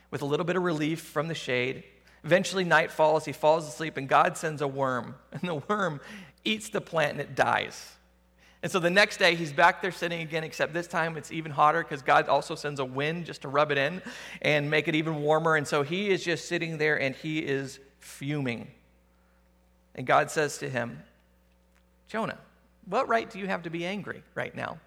with 0.10 0.22
a 0.22 0.26
little 0.26 0.46
bit 0.46 0.56
of 0.56 0.64
relief 0.64 1.02
from 1.02 1.28
the 1.28 1.36
shade. 1.36 1.84
Eventually, 2.24 2.64
night 2.64 2.92
falls, 2.92 3.26
he 3.26 3.34
falls 3.34 3.68
asleep, 3.68 3.98
and 3.98 4.08
God 4.08 4.38
sends 4.38 4.62
a 4.62 4.68
worm. 4.70 5.16
And 5.34 5.42
the 5.42 5.56
worm 5.56 6.00
eats 6.46 6.70
the 6.70 6.80
plant 6.80 7.12
and 7.12 7.20
it 7.20 7.36
dies. 7.36 7.97
And 8.68 8.72
so 8.74 8.80
the 8.80 8.90
next 8.90 9.16
day, 9.16 9.34
he's 9.36 9.54
back 9.54 9.82
there 9.82 9.94
sitting 9.94 10.20
again, 10.20 10.44
except 10.44 10.74
this 10.74 10.88
time 10.88 11.16
it's 11.16 11.32
even 11.32 11.54
hotter 11.54 11.84
because 11.84 12.02
God 12.02 12.28
also 12.28 12.54
sends 12.54 12.82
a 12.82 12.84
wind 12.84 13.26
just 13.26 13.44
to 13.44 13.48
rub 13.48 13.72
it 13.72 13.78
in 13.78 14.02
and 14.42 14.70
make 14.70 14.90
it 14.90 14.96
even 14.96 15.22
warmer. 15.22 15.56
And 15.56 15.66
so 15.66 15.84
he 15.84 16.10
is 16.10 16.22
just 16.22 16.50
sitting 16.50 16.78
there 16.78 17.00
and 17.00 17.16
he 17.16 17.40
is 17.40 17.80
fuming. 18.02 18.68
And 19.96 20.06
God 20.06 20.30
says 20.30 20.58
to 20.58 20.70
him, 20.70 21.02
Jonah, 22.10 22.38
what 22.90 23.08
right 23.08 23.30
do 23.30 23.40
you 23.40 23.48
have 23.48 23.64
to 23.64 23.70
be 23.70 23.86
angry 23.86 24.22
right 24.36 24.54
now? 24.54 24.80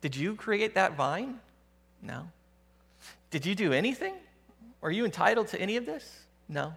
Did 0.00 0.16
you 0.16 0.34
create 0.34 0.74
that 0.74 0.96
vine? 0.96 1.38
No. 2.02 2.28
Did 3.30 3.46
you 3.46 3.54
do 3.54 3.72
anything? 3.72 4.14
Are 4.82 4.90
you 4.90 5.04
entitled 5.04 5.46
to 5.46 5.60
any 5.60 5.76
of 5.76 5.86
this? 5.86 6.24
No. 6.48 6.74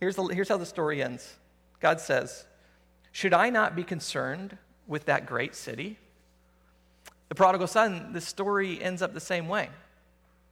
Here's, 0.00 0.16
the, 0.16 0.28
here's 0.28 0.48
how 0.48 0.56
the 0.56 0.64
story 0.64 1.02
ends 1.02 1.34
God 1.78 2.00
says, 2.00 2.46
Should 3.12 3.34
I 3.34 3.50
not 3.50 3.76
be 3.76 3.84
concerned 3.84 4.56
with 4.86 5.06
that 5.06 5.26
great 5.26 5.54
city. 5.54 5.98
The 7.28 7.34
prodigal 7.34 7.66
son, 7.66 8.12
the 8.12 8.20
story 8.20 8.82
ends 8.82 9.02
up 9.02 9.14
the 9.14 9.20
same 9.20 9.48
way. 9.48 9.68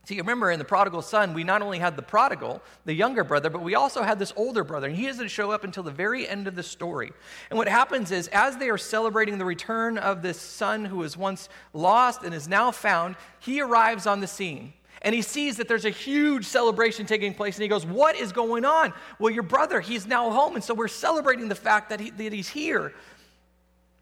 See, 0.07 0.19
remember 0.19 0.51
in 0.51 0.59
the 0.59 0.67
prodigal 0.67 1.01
son, 1.01 1.33
we 1.33 1.45
not 1.45 1.63
only 1.63 1.79
had 1.79 1.97
the 1.97 2.03
prodigal, 2.03 2.61
the 2.85 2.93
younger 2.93 3.25
brother, 3.25 3.49
but 3.49 3.63
we 3.63 3.75
also 3.75 4.03
had 4.03 4.19
this 4.19 4.35
older 4.37 4.63
brother, 4.63 4.87
and 4.87 4.97
he 4.97 5.07
doesn't 5.07 5.29
show 5.29 5.51
up 5.51 5.65
until 5.65 5.83
the 5.83 5.91
very 5.91 6.29
end 6.29 6.47
of 6.47 6.55
the 6.55 6.63
story. 6.63 7.11
And 7.49 7.57
what 7.57 7.69
happens 7.69 8.11
is, 8.11 8.29
as 8.29 8.59
they 8.59 8.69
are 8.69 8.77
celebrating 8.77 9.39
the 9.39 9.47
return 9.47 9.97
of 9.97 10.21
this 10.21 10.39
son 10.39 10.85
who 10.85 10.99
was 10.99 11.17
once 11.17 11.49
lost 11.73 12.23
and 12.23 12.35
is 12.35 12.47
now 12.47 12.71
found, 12.71 13.17
he 13.41 13.63
arrives 13.63 14.07
on 14.07 14.21
the 14.21 14.27
scene. 14.27 14.75
And 15.01 15.15
he 15.15 15.23
sees 15.23 15.57
that 15.57 15.69
there's 15.69 15.85
a 15.87 15.91
huge 15.91 16.45
celebration 16.45 17.07
taking 17.07 17.33
place, 17.33 17.57
and 17.57 17.63
he 17.63 17.69
goes, 17.69 17.87
What 17.87 18.15
is 18.15 18.31
going 18.31 18.67
on? 18.67 18.93
Well, 19.19 19.33
your 19.33 19.43
brother, 19.43 19.81
he's 19.81 20.07
now 20.07 20.31
home, 20.31 20.55
and 20.55 20.65
so 20.65 20.75
we're 20.75 20.89
celebrating 20.89 21.49
the 21.49 21.55
fact 21.55 21.89
that, 21.91 22.01
he, 22.01 22.11
that 22.11 22.33
he's 22.33 22.49
here. 22.49 22.93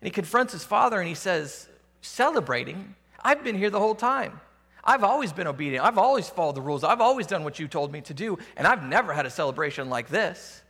And 0.03 0.09
he 0.09 0.11
confronts 0.11 0.53
his 0.53 0.65
father 0.65 0.99
and 0.99 1.09
he 1.09 1.15
says, 1.15 1.69
Celebrating? 2.01 2.97
I've 3.23 3.45
been 3.45 3.57
here 3.57 3.71
the 3.71 3.79
whole 3.79 3.95
time. 3.95 4.41
I've 4.83 5.05
always 5.05 5.33
been 5.33 5.47
obedient. 5.47 5.85
I've 5.85 5.97
always 5.97 6.29
followed 6.29 6.57
the 6.57 6.61
rules. 6.61 6.83
I've 6.83 7.01
always 7.01 7.29
done 7.29 7.45
what 7.45 7.61
you 7.61 7.69
told 7.69 7.93
me 7.93 8.01
to 8.01 8.13
do. 8.13 8.37
And 8.57 8.67
I've 8.67 8.83
never 8.83 9.13
had 9.13 9.27
a 9.27 9.31
celebration 9.31 9.89
like 9.89 10.09
this. 10.09 10.61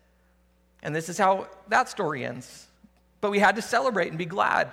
And 0.82 0.94
this 0.94 1.08
is 1.08 1.16
how 1.16 1.48
that 1.68 1.88
story 1.88 2.26
ends. 2.26 2.66
But 3.22 3.30
we 3.30 3.38
had 3.38 3.56
to 3.56 3.62
celebrate 3.62 4.08
and 4.08 4.18
be 4.18 4.26
glad 4.26 4.70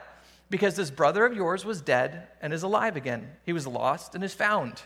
because 0.49 0.75
this 0.75 0.91
brother 0.91 1.25
of 1.25 1.33
yours 1.33 1.63
was 1.63 1.79
dead 1.79 2.27
and 2.41 2.51
is 2.51 2.63
alive 2.63 2.97
again. 2.97 3.29
He 3.45 3.53
was 3.53 3.65
lost 3.65 4.13
and 4.13 4.25
is 4.25 4.33
found. 4.33 4.81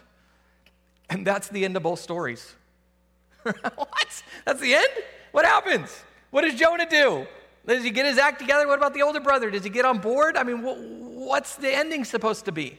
And 1.09 1.25
that's 1.25 1.47
the 1.47 1.65
end 1.65 1.75
of 1.75 1.81
both 1.81 1.99
stories. 1.99 2.53
what? 3.41 4.23
That's 4.45 4.61
the 4.61 4.75
end? 4.75 4.87
What 5.31 5.45
happens? 5.45 6.03
What 6.29 6.43
does 6.43 6.53
Jonah 6.53 6.87
do? 6.87 7.25
Does 7.65 7.83
he 7.83 7.91
get 7.91 8.05
his 8.05 8.17
act 8.17 8.39
together? 8.39 8.67
What 8.67 8.77
about 8.77 8.93
the 8.93 9.01
older 9.01 9.21
brother? 9.21 9.49
Does 9.49 9.63
he 9.63 9.69
get 9.69 9.85
on 9.85 9.99
board? 9.99 10.35
I 10.35 10.43
mean, 10.43 10.61
what's 10.61 11.55
the 11.55 11.73
ending 11.73 12.03
supposed 12.03 12.45
to 12.45 12.51
be? 12.51 12.77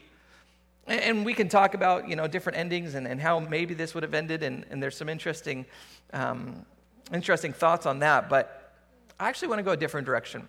And 0.87 1.25
we 1.25 1.33
can 1.33 1.49
talk 1.49 1.73
about, 1.73 2.07
you 2.07 2.15
know, 2.15 2.27
different 2.27 2.59
endings 2.59 2.93
and, 2.93 3.07
and 3.07 3.19
how 3.19 3.39
maybe 3.39 3.73
this 3.73 3.95
would 3.95 4.03
have 4.03 4.13
ended, 4.13 4.43
and, 4.43 4.65
and 4.69 4.81
there's 4.81 4.95
some 4.95 5.09
interesting, 5.09 5.65
um, 6.13 6.63
interesting 7.11 7.53
thoughts 7.53 7.87
on 7.87 7.99
that. 7.99 8.29
But 8.29 8.73
I 9.19 9.27
actually 9.29 9.47
want 9.47 9.59
to 9.59 9.63
go 9.63 9.71
a 9.71 9.77
different 9.77 10.05
direction. 10.05 10.47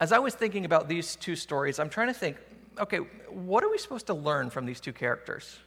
As 0.00 0.12
I 0.12 0.18
was 0.18 0.34
thinking 0.34 0.64
about 0.64 0.88
these 0.88 1.16
two 1.16 1.36
stories, 1.36 1.78
I'm 1.78 1.90
trying 1.90 2.06
to 2.06 2.14
think, 2.14 2.38
okay, 2.78 2.98
what 3.28 3.62
are 3.62 3.70
we 3.70 3.76
supposed 3.76 4.06
to 4.06 4.14
learn 4.14 4.48
from 4.48 4.64
these 4.64 4.80
two 4.80 4.94
characters? 4.94 5.58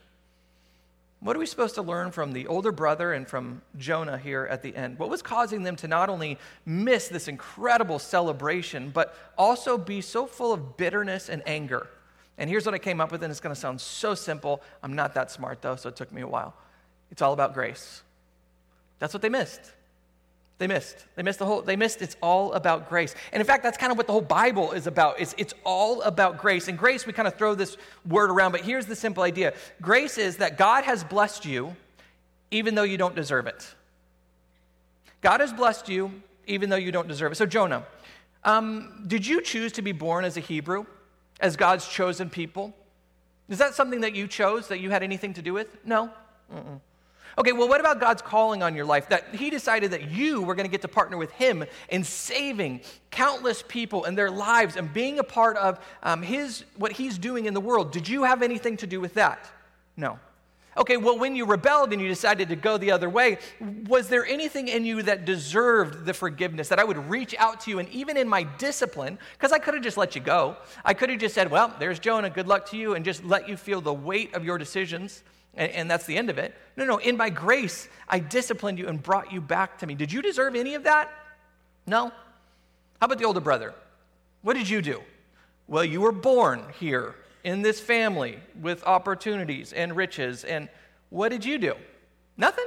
What 1.24 1.36
are 1.36 1.38
we 1.38 1.46
supposed 1.46 1.76
to 1.76 1.82
learn 1.82 2.10
from 2.10 2.32
the 2.32 2.46
older 2.48 2.70
brother 2.70 3.14
and 3.14 3.26
from 3.26 3.62
Jonah 3.78 4.18
here 4.18 4.46
at 4.50 4.60
the 4.60 4.76
end? 4.76 4.98
What 4.98 5.08
was 5.08 5.22
causing 5.22 5.62
them 5.62 5.74
to 5.76 5.88
not 5.88 6.10
only 6.10 6.38
miss 6.66 7.08
this 7.08 7.28
incredible 7.28 7.98
celebration, 7.98 8.90
but 8.90 9.16
also 9.38 9.78
be 9.78 10.02
so 10.02 10.26
full 10.26 10.52
of 10.52 10.76
bitterness 10.76 11.30
and 11.30 11.42
anger? 11.46 11.88
And 12.36 12.50
here's 12.50 12.66
what 12.66 12.74
I 12.74 12.78
came 12.78 13.00
up 13.00 13.10
with, 13.10 13.22
and 13.22 13.30
it's 13.30 13.40
going 13.40 13.54
to 13.54 13.60
sound 13.60 13.80
so 13.80 14.14
simple. 14.14 14.60
I'm 14.82 14.92
not 14.92 15.14
that 15.14 15.30
smart, 15.30 15.62
though, 15.62 15.76
so 15.76 15.88
it 15.88 15.96
took 15.96 16.12
me 16.12 16.20
a 16.20 16.28
while. 16.28 16.52
It's 17.10 17.22
all 17.22 17.32
about 17.32 17.54
grace. 17.54 18.02
That's 18.98 19.14
what 19.14 19.22
they 19.22 19.30
missed. 19.30 19.62
They 20.58 20.66
missed. 20.66 21.04
They 21.16 21.22
missed 21.22 21.40
the 21.40 21.46
whole, 21.46 21.62
they 21.62 21.76
missed 21.76 22.00
it's 22.00 22.16
all 22.22 22.52
about 22.52 22.88
grace. 22.88 23.14
And 23.32 23.40
in 23.40 23.46
fact, 23.46 23.62
that's 23.62 23.76
kind 23.76 23.90
of 23.90 23.98
what 23.98 24.06
the 24.06 24.12
whole 24.12 24.22
Bible 24.22 24.72
is 24.72 24.86
about. 24.86 25.20
It's, 25.20 25.34
it's 25.36 25.54
all 25.64 26.02
about 26.02 26.38
grace. 26.38 26.68
And 26.68 26.78
grace, 26.78 27.06
we 27.06 27.12
kind 27.12 27.26
of 27.26 27.34
throw 27.34 27.54
this 27.54 27.76
word 28.06 28.30
around, 28.30 28.52
but 28.52 28.60
here's 28.60 28.86
the 28.86 28.96
simple 28.96 29.22
idea 29.22 29.54
grace 29.82 30.16
is 30.16 30.36
that 30.36 30.56
God 30.56 30.84
has 30.84 31.02
blessed 31.02 31.44
you 31.44 31.74
even 32.50 32.76
though 32.76 32.84
you 32.84 32.96
don't 32.96 33.16
deserve 33.16 33.46
it. 33.46 33.74
God 35.22 35.40
has 35.40 35.52
blessed 35.52 35.88
you 35.88 36.22
even 36.46 36.70
though 36.70 36.76
you 36.76 36.92
don't 36.92 37.08
deserve 37.08 37.32
it. 37.32 37.36
So, 37.36 37.46
Jonah, 37.46 37.84
um, 38.44 39.04
did 39.06 39.26
you 39.26 39.40
choose 39.40 39.72
to 39.72 39.82
be 39.82 39.92
born 39.92 40.24
as 40.24 40.36
a 40.36 40.40
Hebrew, 40.40 40.86
as 41.40 41.56
God's 41.56 41.88
chosen 41.88 42.30
people? 42.30 42.74
Is 43.48 43.58
that 43.58 43.74
something 43.74 44.02
that 44.02 44.14
you 44.14 44.28
chose, 44.28 44.68
that 44.68 44.80
you 44.80 44.90
had 44.90 45.02
anything 45.02 45.34
to 45.34 45.42
do 45.42 45.52
with? 45.52 45.68
No. 45.84 46.10
Mm-mm. 46.54 46.80
Okay, 47.36 47.52
well, 47.52 47.68
what 47.68 47.80
about 47.80 48.00
God's 48.00 48.22
calling 48.22 48.62
on 48.62 48.74
your 48.74 48.84
life? 48.84 49.08
That 49.08 49.34
He 49.34 49.50
decided 49.50 49.90
that 49.90 50.10
you 50.10 50.42
were 50.42 50.54
going 50.54 50.66
to 50.66 50.70
get 50.70 50.82
to 50.82 50.88
partner 50.88 51.16
with 51.16 51.32
Him 51.32 51.64
in 51.88 52.04
saving 52.04 52.80
countless 53.10 53.62
people 53.66 54.04
and 54.04 54.16
their 54.16 54.30
lives 54.30 54.76
and 54.76 54.92
being 54.92 55.18
a 55.18 55.24
part 55.24 55.56
of 55.56 55.80
um, 56.02 56.22
His 56.22 56.64
what 56.76 56.92
He's 56.92 57.18
doing 57.18 57.46
in 57.46 57.54
the 57.54 57.60
world. 57.60 57.92
Did 57.92 58.08
you 58.08 58.24
have 58.24 58.42
anything 58.42 58.76
to 58.78 58.86
do 58.86 59.00
with 59.00 59.14
that? 59.14 59.50
No. 59.96 60.18
Okay, 60.76 60.96
well, 60.96 61.16
when 61.16 61.36
you 61.36 61.46
rebelled 61.46 61.92
and 61.92 62.02
you 62.02 62.08
decided 62.08 62.48
to 62.48 62.56
go 62.56 62.76
the 62.78 62.90
other 62.90 63.08
way, 63.08 63.38
was 63.86 64.08
there 64.08 64.26
anything 64.26 64.66
in 64.66 64.84
you 64.84 65.02
that 65.02 65.24
deserved 65.24 66.04
the 66.04 66.12
forgiveness 66.12 66.68
that 66.68 66.80
I 66.80 66.84
would 66.84 67.08
reach 67.08 67.34
out 67.38 67.60
to 67.60 67.70
you 67.70 67.78
and 67.78 67.88
even 67.90 68.16
in 68.16 68.28
my 68.28 68.42
discipline, 68.42 69.18
because 69.34 69.52
I 69.52 69.60
could 69.60 69.74
have 69.74 69.84
just 69.84 69.96
let 69.96 70.16
you 70.16 70.20
go. 70.20 70.56
I 70.84 70.92
could 70.92 71.10
have 71.10 71.20
just 71.20 71.34
said, 71.34 71.48
well, 71.48 71.72
there's 71.78 72.00
Jonah, 72.00 72.28
good 72.28 72.48
luck 72.48 72.68
to 72.70 72.76
you, 72.76 72.94
and 72.94 73.04
just 73.04 73.22
let 73.22 73.48
you 73.48 73.56
feel 73.56 73.80
the 73.80 73.94
weight 73.94 74.34
of 74.34 74.44
your 74.44 74.58
decisions 74.58 75.22
and, 75.56 75.70
and 75.72 75.90
that's 75.90 76.06
the 76.06 76.16
end 76.16 76.30
of 76.30 76.38
it. 76.38 76.54
No, 76.76 76.84
no, 76.84 76.98
in 76.98 77.16
my 77.16 77.30
grace, 77.30 77.88
I 78.08 78.18
disciplined 78.18 78.78
you 78.78 78.88
and 78.88 79.02
brought 79.02 79.32
you 79.32 79.40
back 79.40 79.78
to 79.78 79.86
me. 79.86 79.94
Did 79.94 80.12
you 80.12 80.22
deserve 80.22 80.54
any 80.54 80.74
of 80.74 80.84
that? 80.84 81.10
No. 81.86 82.08
How 83.00 83.06
about 83.06 83.18
the 83.18 83.24
older 83.24 83.40
brother? 83.40 83.74
What 84.42 84.54
did 84.54 84.68
you 84.68 84.82
do? 84.82 85.02
Well, 85.66 85.84
you 85.84 86.00
were 86.00 86.12
born 86.12 86.64
here 86.78 87.14
in 87.44 87.62
this 87.62 87.80
family 87.80 88.38
with 88.60 88.84
opportunities 88.84 89.72
and 89.72 89.94
riches. 89.94 90.44
And 90.44 90.68
what 91.10 91.30
did 91.30 91.44
you 91.44 91.58
do? 91.58 91.74
Nothing? 92.36 92.66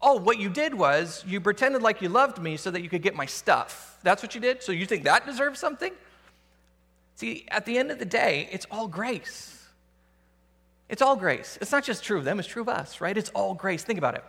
Oh, 0.00 0.18
what 0.18 0.38
you 0.38 0.50
did 0.50 0.74
was 0.74 1.24
you 1.26 1.40
pretended 1.40 1.82
like 1.82 2.02
you 2.02 2.08
loved 2.08 2.40
me 2.40 2.56
so 2.56 2.70
that 2.70 2.82
you 2.82 2.88
could 2.88 3.02
get 3.02 3.14
my 3.14 3.26
stuff. 3.26 3.98
That's 4.02 4.22
what 4.22 4.34
you 4.34 4.40
did? 4.40 4.62
So 4.62 4.72
you 4.72 4.84
think 4.84 5.04
that 5.04 5.24
deserves 5.24 5.60
something? 5.60 5.92
See, 7.14 7.46
at 7.48 7.66
the 7.66 7.78
end 7.78 7.90
of 7.90 7.98
the 7.98 8.04
day, 8.04 8.48
it's 8.50 8.66
all 8.70 8.88
grace. 8.88 9.51
It's 10.92 11.00
all 11.00 11.16
grace. 11.16 11.56
It's 11.62 11.72
not 11.72 11.84
just 11.84 12.04
true 12.04 12.18
of 12.18 12.24
them, 12.24 12.38
it's 12.38 12.46
true 12.46 12.60
of 12.60 12.68
us, 12.68 13.00
right? 13.00 13.16
It's 13.16 13.30
all 13.30 13.54
grace. 13.54 13.82
Think 13.82 13.98
about 13.98 14.14
it. 14.14 14.24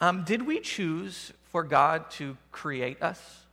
Um, 0.00 0.24
did 0.24 0.44
we 0.44 0.58
choose 0.58 1.32
for 1.52 1.62
God 1.62 2.10
to 2.12 2.36
create 2.50 3.00
us? 3.00 3.44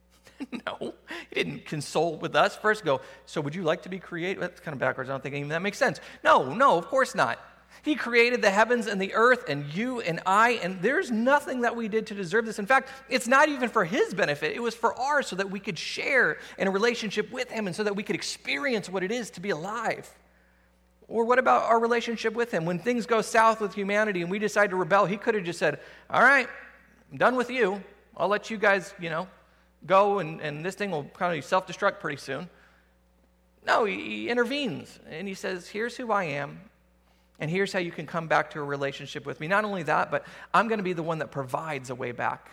no, 0.66 0.94
He 1.30 1.34
didn't 1.36 1.64
consult 1.64 2.20
with 2.20 2.34
us. 2.34 2.56
First, 2.56 2.84
go, 2.84 3.00
so 3.24 3.40
would 3.40 3.54
you 3.54 3.62
like 3.62 3.82
to 3.82 3.88
be 3.88 4.00
created? 4.00 4.42
That's 4.42 4.58
kind 4.58 4.72
of 4.72 4.80
backwards. 4.80 5.08
I 5.08 5.12
don't 5.12 5.22
think 5.22 5.36
even 5.36 5.50
that 5.50 5.62
makes 5.62 5.78
sense. 5.78 6.00
No, 6.24 6.52
no, 6.52 6.76
of 6.76 6.86
course 6.88 7.14
not. 7.14 7.38
He 7.82 7.94
created 7.94 8.42
the 8.42 8.50
heavens 8.50 8.88
and 8.88 9.00
the 9.00 9.14
earth 9.14 9.44
and 9.48 9.72
you 9.72 10.00
and 10.00 10.18
I, 10.26 10.58
and 10.64 10.82
there's 10.82 11.12
nothing 11.12 11.60
that 11.60 11.76
we 11.76 11.86
did 11.86 12.08
to 12.08 12.14
deserve 12.14 12.46
this. 12.46 12.58
In 12.58 12.66
fact, 12.66 12.90
it's 13.08 13.28
not 13.28 13.48
even 13.48 13.68
for 13.68 13.84
His 13.84 14.12
benefit, 14.12 14.56
it 14.56 14.60
was 14.60 14.74
for 14.74 14.92
ours 14.98 15.28
so 15.28 15.36
that 15.36 15.48
we 15.48 15.60
could 15.60 15.78
share 15.78 16.38
in 16.58 16.66
a 16.66 16.70
relationship 16.72 17.30
with 17.30 17.48
Him 17.48 17.68
and 17.68 17.76
so 17.76 17.84
that 17.84 17.94
we 17.94 18.02
could 18.02 18.16
experience 18.16 18.88
what 18.88 19.04
it 19.04 19.12
is 19.12 19.30
to 19.30 19.40
be 19.40 19.50
alive. 19.50 20.12
Or 21.08 21.24
what 21.24 21.38
about 21.38 21.64
our 21.64 21.80
relationship 21.80 22.34
with 22.34 22.50
Him? 22.50 22.66
When 22.66 22.78
things 22.78 23.06
go 23.06 23.22
south 23.22 23.60
with 23.60 23.74
humanity 23.74 24.20
and 24.20 24.30
we 24.30 24.38
decide 24.38 24.70
to 24.70 24.76
rebel, 24.76 25.06
He 25.06 25.16
could 25.16 25.34
have 25.34 25.44
just 25.44 25.58
said, 25.58 25.80
All 26.10 26.22
right, 26.22 26.48
I'm 27.10 27.18
done 27.18 27.34
with 27.34 27.50
you. 27.50 27.82
I'll 28.16 28.28
let 28.28 28.50
you 28.50 28.58
guys, 28.58 28.94
you 29.00 29.08
know, 29.08 29.26
go 29.86 30.18
and, 30.18 30.40
and 30.40 30.64
this 30.64 30.74
thing 30.74 30.90
will 30.90 31.04
kind 31.04 31.36
of 31.36 31.44
self 31.44 31.66
destruct 31.66 32.00
pretty 32.00 32.18
soon. 32.18 32.48
No, 33.66 33.84
he, 33.84 33.96
he 33.96 34.28
intervenes 34.28 34.98
and 35.08 35.26
He 35.26 35.34
says, 35.34 35.68
Here's 35.68 35.96
who 35.96 36.12
I 36.12 36.24
am, 36.24 36.60
and 37.38 37.50
here's 37.50 37.72
how 37.72 37.78
you 37.78 37.90
can 37.90 38.06
come 38.06 38.28
back 38.28 38.50
to 38.50 38.60
a 38.60 38.64
relationship 38.64 39.24
with 39.24 39.40
me. 39.40 39.48
Not 39.48 39.64
only 39.64 39.84
that, 39.84 40.10
but 40.10 40.26
I'm 40.52 40.68
going 40.68 40.78
to 40.78 40.84
be 40.84 40.92
the 40.92 41.02
one 41.02 41.20
that 41.20 41.30
provides 41.30 41.88
a 41.88 41.94
way 41.94 42.12
back. 42.12 42.50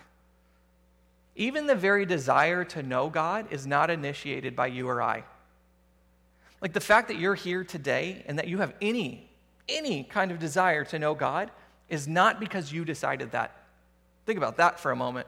Even 1.36 1.68
the 1.68 1.76
very 1.76 2.06
desire 2.06 2.64
to 2.64 2.82
know 2.82 3.10
God 3.10 3.48
is 3.52 3.68
not 3.68 3.90
initiated 3.90 4.56
by 4.56 4.68
you 4.68 4.88
or 4.88 5.02
I. 5.02 5.26
Like 6.66 6.74
the 6.74 6.80
fact 6.80 7.10
that 7.10 7.20
you're 7.20 7.36
here 7.36 7.64
today 7.64 8.24
and 8.26 8.40
that 8.40 8.48
you 8.48 8.58
have 8.58 8.74
any, 8.82 9.30
any 9.70 10.04
kind 10.04 10.32
of 10.32 10.40
desire 10.40 10.84
to 10.86 10.98
know 10.98 11.14
God 11.14 11.52
is 11.90 12.08
not 12.08 12.40
because 12.40 12.74
you 12.74 12.84
decided 12.84 13.34
that. 13.34 13.56
Think 14.26 14.38
about 14.40 14.58
that 14.58 14.80
for 14.80 14.90
a 14.90 14.96
moment. 14.96 15.28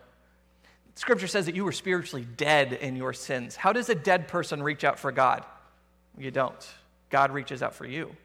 Scripture 0.96 1.28
says 1.28 1.46
that 1.46 1.54
you 1.54 1.64
were 1.64 1.72
spiritually 1.72 2.26
dead 2.38 2.74
in 2.74 2.96
your 2.96 3.14
sins. 3.14 3.56
How 3.56 3.72
does 3.72 3.88
a 3.88 3.94
dead 3.94 4.28
person 4.28 4.64
reach 4.64 4.84
out 4.84 4.98
for 4.98 5.12
God? 5.12 5.46
You 6.18 6.32
don't. 6.32 6.68
God 7.12 7.30
reaches 7.30 7.62
out 7.62 7.76
for 7.76 7.86
you. 7.86 8.16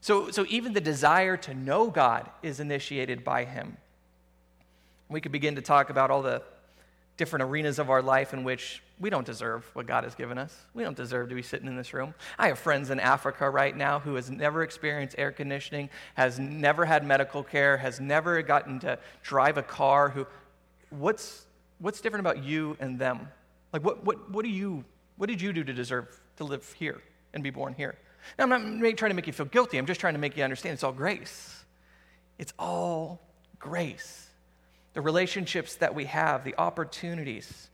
So, 0.00 0.30
so 0.30 0.46
even 0.48 0.72
the 0.72 0.80
desire 0.80 1.36
to 1.36 1.52
know 1.52 1.90
God 1.90 2.26
is 2.42 2.58
initiated 2.58 3.22
by 3.22 3.44
Him. 3.44 3.76
We 5.10 5.20
could 5.20 5.32
begin 5.32 5.56
to 5.56 5.60
talk 5.60 5.90
about 5.90 6.10
all 6.10 6.22
the 6.22 6.42
different 7.18 7.42
arenas 7.42 7.78
of 7.78 7.90
our 7.90 8.00
life 8.00 8.32
in 8.32 8.44
which 8.44 8.82
we 9.00 9.08
don't 9.08 9.24
deserve 9.24 9.68
what 9.72 9.86
God 9.86 10.04
has 10.04 10.14
given 10.14 10.36
us. 10.36 10.54
We 10.74 10.82
don't 10.82 10.96
deserve 10.96 11.30
to 11.30 11.34
be 11.34 11.42
sitting 11.42 11.66
in 11.66 11.76
this 11.76 11.94
room. 11.94 12.14
I 12.38 12.48
have 12.48 12.58
friends 12.58 12.90
in 12.90 13.00
Africa 13.00 13.48
right 13.48 13.74
now 13.74 13.98
who 13.98 14.14
has 14.14 14.30
never 14.30 14.62
experienced 14.62 15.16
air 15.18 15.32
conditioning, 15.32 15.88
has 16.14 16.38
never 16.38 16.84
had 16.84 17.04
medical 17.06 17.42
care, 17.42 17.78
has 17.78 17.98
never 17.98 18.42
gotten 18.42 18.78
to 18.80 18.98
drive 19.22 19.56
a 19.56 19.62
car. 19.62 20.10
Who, 20.10 20.26
what's 20.90 21.46
what's 21.78 22.00
different 22.00 22.26
about 22.26 22.44
you 22.44 22.76
and 22.78 22.98
them? 22.98 23.28
Like 23.72 23.82
what 23.84 24.04
what 24.04 24.30
what 24.30 24.44
do 24.44 24.50
you 24.50 24.84
what 25.16 25.28
did 25.28 25.40
you 25.40 25.52
do 25.52 25.64
to 25.64 25.72
deserve 25.72 26.06
to 26.36 26.44
live 26.44 26.70
here 26.74 27.00
and 27.32 27.42
be 27.42 27.50
born 27.50 27.72
here? 27.72 27.96
Now, 28.38 28.44
I'm 28.44 28.80
not 28.80 28.96
trying 28.98 29.10
to 29.10 29.14
make 29.14 29.26
you 29.26 29.32
feel 29.32 29.46
guilty. 29.46 29.78
I'm 29.78 29.86
just 29.86 30.00
trying 30.00 30.12
to 30.14 30.20
make 30.20 30.36
you 30.36 30.44
understand 30.44 30.74
it's 30.74 30.84
all 30.84 30.92
grace. 30.92 31.64
It's 32.38 32.52
all 32.58 33.20
grace 33.58 34.30
the 34.92 35.00
relationships 35.00 35.76
that 35.76 35.94
we 35.94 36.04
have, 36.06 36.44
the 36.44 36.54
opportunities. 36.58 37.69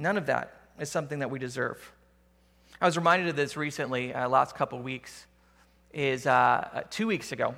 None 0.00 0.16
of 0.16 0.24
that 0.26 0.54
is 0.78 0.90
something 0.90 1.18
that 1.18 1.30
we 1.30 1.38
deserve. 1.38 1.92
I 2.80 2.86
was 2.86 2.96
reminded 2.96 3.28
of 3.28 3.36
this 3.36 3.54
recently, 3.54 4.14
uh, 4.14 4.30
last 4.30 4.54
couple 4.54 4.78
weeks, 4.78 5.26
is 5.92 6.26
uh, 6.26 6.84
two 6.88 7.06
weeks 7.06 7.32
ago. 7.32 7.54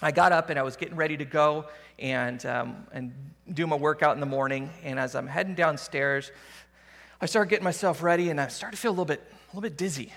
I 0.00 0.10
got 0.10 0.32
up 0.32 0.48
and 0.48 0.58
I 0.58 0.62
was 0.62 0.74
getting 0.74 0.96
ready 0.96 1.18
to 1.18 1.26
go 1.26 1.66
and, 1.98 2.44
um, 2.46 2.86
and 2.92 3.12
do 3.52 3.66
my 3.66 3.76
workout 3.76 4.14
in 4.14 4.20
the 4.20 4.26
morning. 4.26 4.70
And 4.84 4.98
as 4.98 5.14
I'm 5.14 5.26
heading 5.26 5.54
downstairs, 5.54 6.32
I 7.20 7.26
started 7.26 7.50
getting 7.50 7.64
myself 7.64 8.02
ready 8.02 8.30
and 8.30 8.40
I 8.40 8.48
started 8.48 8.76
to 8.76 8.80
feel 8.80 8.92
a 8.92 8.92
little 8.92 9.04
bit, 9.04 9.20
a 9.30 9.46
little 9.48 9.60
bit 9.60 9.76
dizzy. 9.76 10.14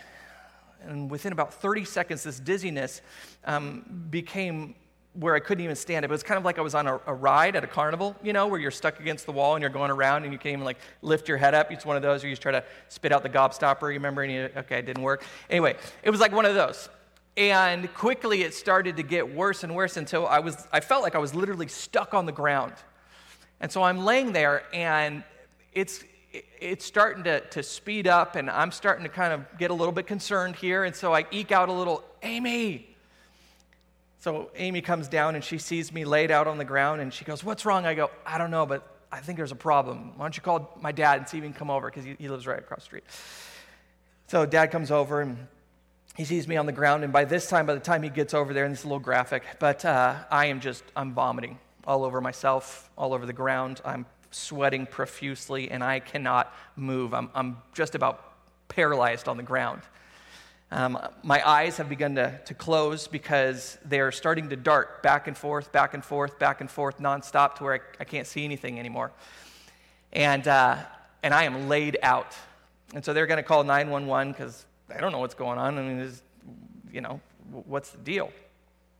And 0.83 1.11
within 1.11 1.33
about 1.33 1.55
30 1.55 1.83
seconds, 1.83 2.23
this 2.23 2.39
dizziness 2.39 3.01
um, 3.43 4.07
became 4.09 4.75
where 5.19 5.35
I 5.35 5.39
couldn't 5.39 5.63
even 5.63 5.75
stand 5.75 6.05
it. 6.05 6.09
It 6.09 6.11
was 6.11 6.23
kind 6.23 6.37
of 6.37 6.45
like 6.45 6.57
I 6.57 6.61
was 6.61 6.73
on 6.73 6.87
a, 6.87 6.99
a, 7.05 7.13
ride 7.13 7.57
at 7.57 7.63
a 7.63 7.67
carnival, 7.67 8.15
you 8.23 8.31
know, 8.31 8.47
where 8.47 8.59
you're 8.59 8.71
stuck 8.71 9.01
against 9.01 9.25
the 9.25 9.33
wall 9.33 9.55
and 9.55 9.61
you're 9.61 9.69
going 9.69 9.91
around 9.91 10.23
and 10.23 10.31
you 10.31 10.39
can't 10.39 10.53
even 10.53 10.65
like 10.65 10.77
lift 11.01 11.27
your 11.27 11.37
head 11.37 11.53
up. 11.53 11.71
It's 11.71 11.85
one 11.85 11.97
of 11.97 12.01
those 12.01 12.23
where 12.23 12.29
you 12.29 12.35
just 12.35 12.41
try 12.41 12.53
to 12.53 12.63
spit 12.87 13.11
out 13.11 13.21
the 13.23 13.29
gobstopper, 13.29 13.81
you 13.83 13.95
remember? 13.99 14.23
And 14.23 14.31
you, 14.31 14.49
okay, 14.55 14.79
it 14.79 14.85
didn't 14.85 15.03
work. 15.03 15.23
Anyway, 15.49 15.75
it 16.03 16.09
was 16.09 16.21
like 16.21 16.31
one 16.31 16.45
of 16.45 16.55
those. 16.55 16.87
And 17.35 17.93
quickly 17.93 18.43
it 18.43 18.53
started 18.53 18.97
to 18.97 19.03
get 19.03 19.33
worse 19.35 19.63
and 19.63 19.75
worse 19.75 19.97
until 19.97 20.25
I 20.25 20.39
was, 20.39 20.67
I 20.71 20.79
felt 20.79 21.03
like 21.03 21.15
I 21.15 21.19
was 21.19 21.35
literally 21.35 21.67
stuck 21.67 22.13
on 22.13 22.25
the 22.25 22.31
ground. 22.31 22.73
And 23.59 23.69
so 23.71 23.83
I'm 23.83 24.05
laying 24.05 24.31
there 24.31 24.63
and 24.73 25.23
it's, 25.73 26.03
it's 26.31 26.85
starting 26.85 27.23
to, 27.25 27.41
to 27.41 27.61
speed 27.61 28.07
up 28.07 28.35
and 28.35 28.49
I'm 28.49 28.71
starting 28.71 29.03
to 29.03 29.09
kind 29.09 29.33
of 29.33 29.45
get 29.57 29.69
a 29.69 29.73
little 29.73 29.91
bit 29.91 30.07
concerned 30.07 30.55
here. 30.55 30.85
And 30.85 30.95
so 30.95 31.13
I 31.13 31.25
eke 31.31 31.51
out 31.51 31.67
a 31.67 31.73
little, 31.73 32.03
Amy, 32.23 32.88
so 34.19 34.51
Amy 34.55 34.81
comes 34.81 35.07
down 35.07 35.35
and 35.35 35.43
she 35.43 35.57
sees 35.57 35.93
me 35.93 36.03
laid 36.03 36.29
out 36.29 36.47
on 36.47 36.57
the 36.57 36.65
ground 36.65 37.01
and 37.01 37.13
she 37.13 37.23
goes, 37.25 37.43
What's 37.43 37.65
wrong? 37.65 37.85
I 37.85 37.93
go, 37.93 38.11
I 38.25 38.37
don't 38.37 38.51
know, 38.51 38.65
but 38.65 38.85
I 39.11 39.19
think 39.19 39.37
there's 39.37 39.53
a 39.53 39.55
problem. 39.55 40.17
Why 40.17 40.25
don't 40.25 40.35
you 40.35 40.43
call 40.43 40.77
my 40.81 40.91
dad 40.91 41.19
and 41.19 41.27
see 41.27 41.37
if 41.37 41.43
he 41.43 41.49
can 41.49 41.57
come 41.57 41.71
over 41.71 41.89
because 41.89 42.03
he, 42.03 42.15
he 42.19 42.29
lives 42.29 42.45
right 42.45 42.59
across 42.59 42.79
the 42.79 42.85
street. 42.85 43.03
So 44.27 44.45
dad 44.45 44.67
comes 44.67 44.91
over 44.91 45.21
and 45.21 45.47
he 46.15 46.25
sees 46.25 46.47
me 46.47 46.57
on 46.57 46.65
the 46.65 46.73
ground. 46.73 47.03
And 47.03 47.13
by 47.13 47.23
this 47.23 47.47
time, 47.47 47.65
by 47.65 47.73
the 47.73 47.79
time 47.79 48.03
he 48.03 48.09
gets 48.09 48.33
over 48.33 48.53
there, 48.53 48.65
and 48.65 48.73
this 48.73 48.79
is 48.79 48.85
a 48.85 48.87
little 48.87 48.99
graphic, 48.99 49.43
but 49.57 49.85
uh, 49.85 50.17
I 50.29 50.47
am 50.47 50.59
just, 50.59 50.83
I'm 50.95 51.13
vomiting 51.13 51.57
all 51.85 52.03
over 52.03 52.19
myself, 52.19 52.89
all 52.97 53.13
over 53.13 53.25
the 53.25 53.33
ground. 53.33 53.79
I'm 53.85 54.05
sweating 54.31 54.85
profusely 54.85 55.71
and 55.71 55.83
I 55.83 56.01
cannot 56.01 56.53
move. 56.75 57.13
I'm, 57.13 57.29
I'm 57.33 57.57
just 57.73 57.95
about 57.95 58.33
paralyzed 58.67 59.27
on 59.27 59.37
the 59.37 59.43
ground. 59.43 59.81
Um, 60.71 60.99
my 61.23 61.47
eyes 61.47 61.77
have 61.77 61.89
begun 61.89 62.15
to, 62.15 62.39
to 62.45 62.53
close 62.53 63.07
because 63.07 63.79
they're 63.85 64.11
starting 64.11 64.49
to 64.49 64.55
dart 64.55 65.01
back 65.01 65.27
and 65.27 65.35
forth, 65.35 65.71
back 65.71 65.95
and 65.95 66.05
forth, 66.05 66.37
back 66.37 66.61
and 66.61 66.69
forth, 66.69 66.99
nonstop 66.99 67.55
to 67.55 67.63
where 67.63 67.73
I, 67.73 67.79
I 68.01 68.03
can't 68.03 68.27
see 68.27 68.45
anything 68.45 68.79
anymore. 68.79 69.11
And, 70.13 70.47
uh, 70.47 70.77
and 71.23 71.33
I 71.33 71.43
am 71.43 71.69
laid 71.69 71.97
out. 72.03 72.35
And 72.93 73.03
so 73.03 73.13
they're 73.13 73.27
going 73.27 73.37
to 73.37 73.43
call 73.43 73.63
911 73.63 74.33
because 74.33 74.65
I 74.93 74.99
don't 74.99 75.11
know 75.11 75.19
what's 75.19 75.33
going 75.33 75.57
on. 75.57 75.77
I 75.77 75.81
mean, 75.81 76.11
you 76.91 77.01
know, 77.01 77.19
what's 77.51 77.89
the 77.89 77.97
deal? 77.99 78.31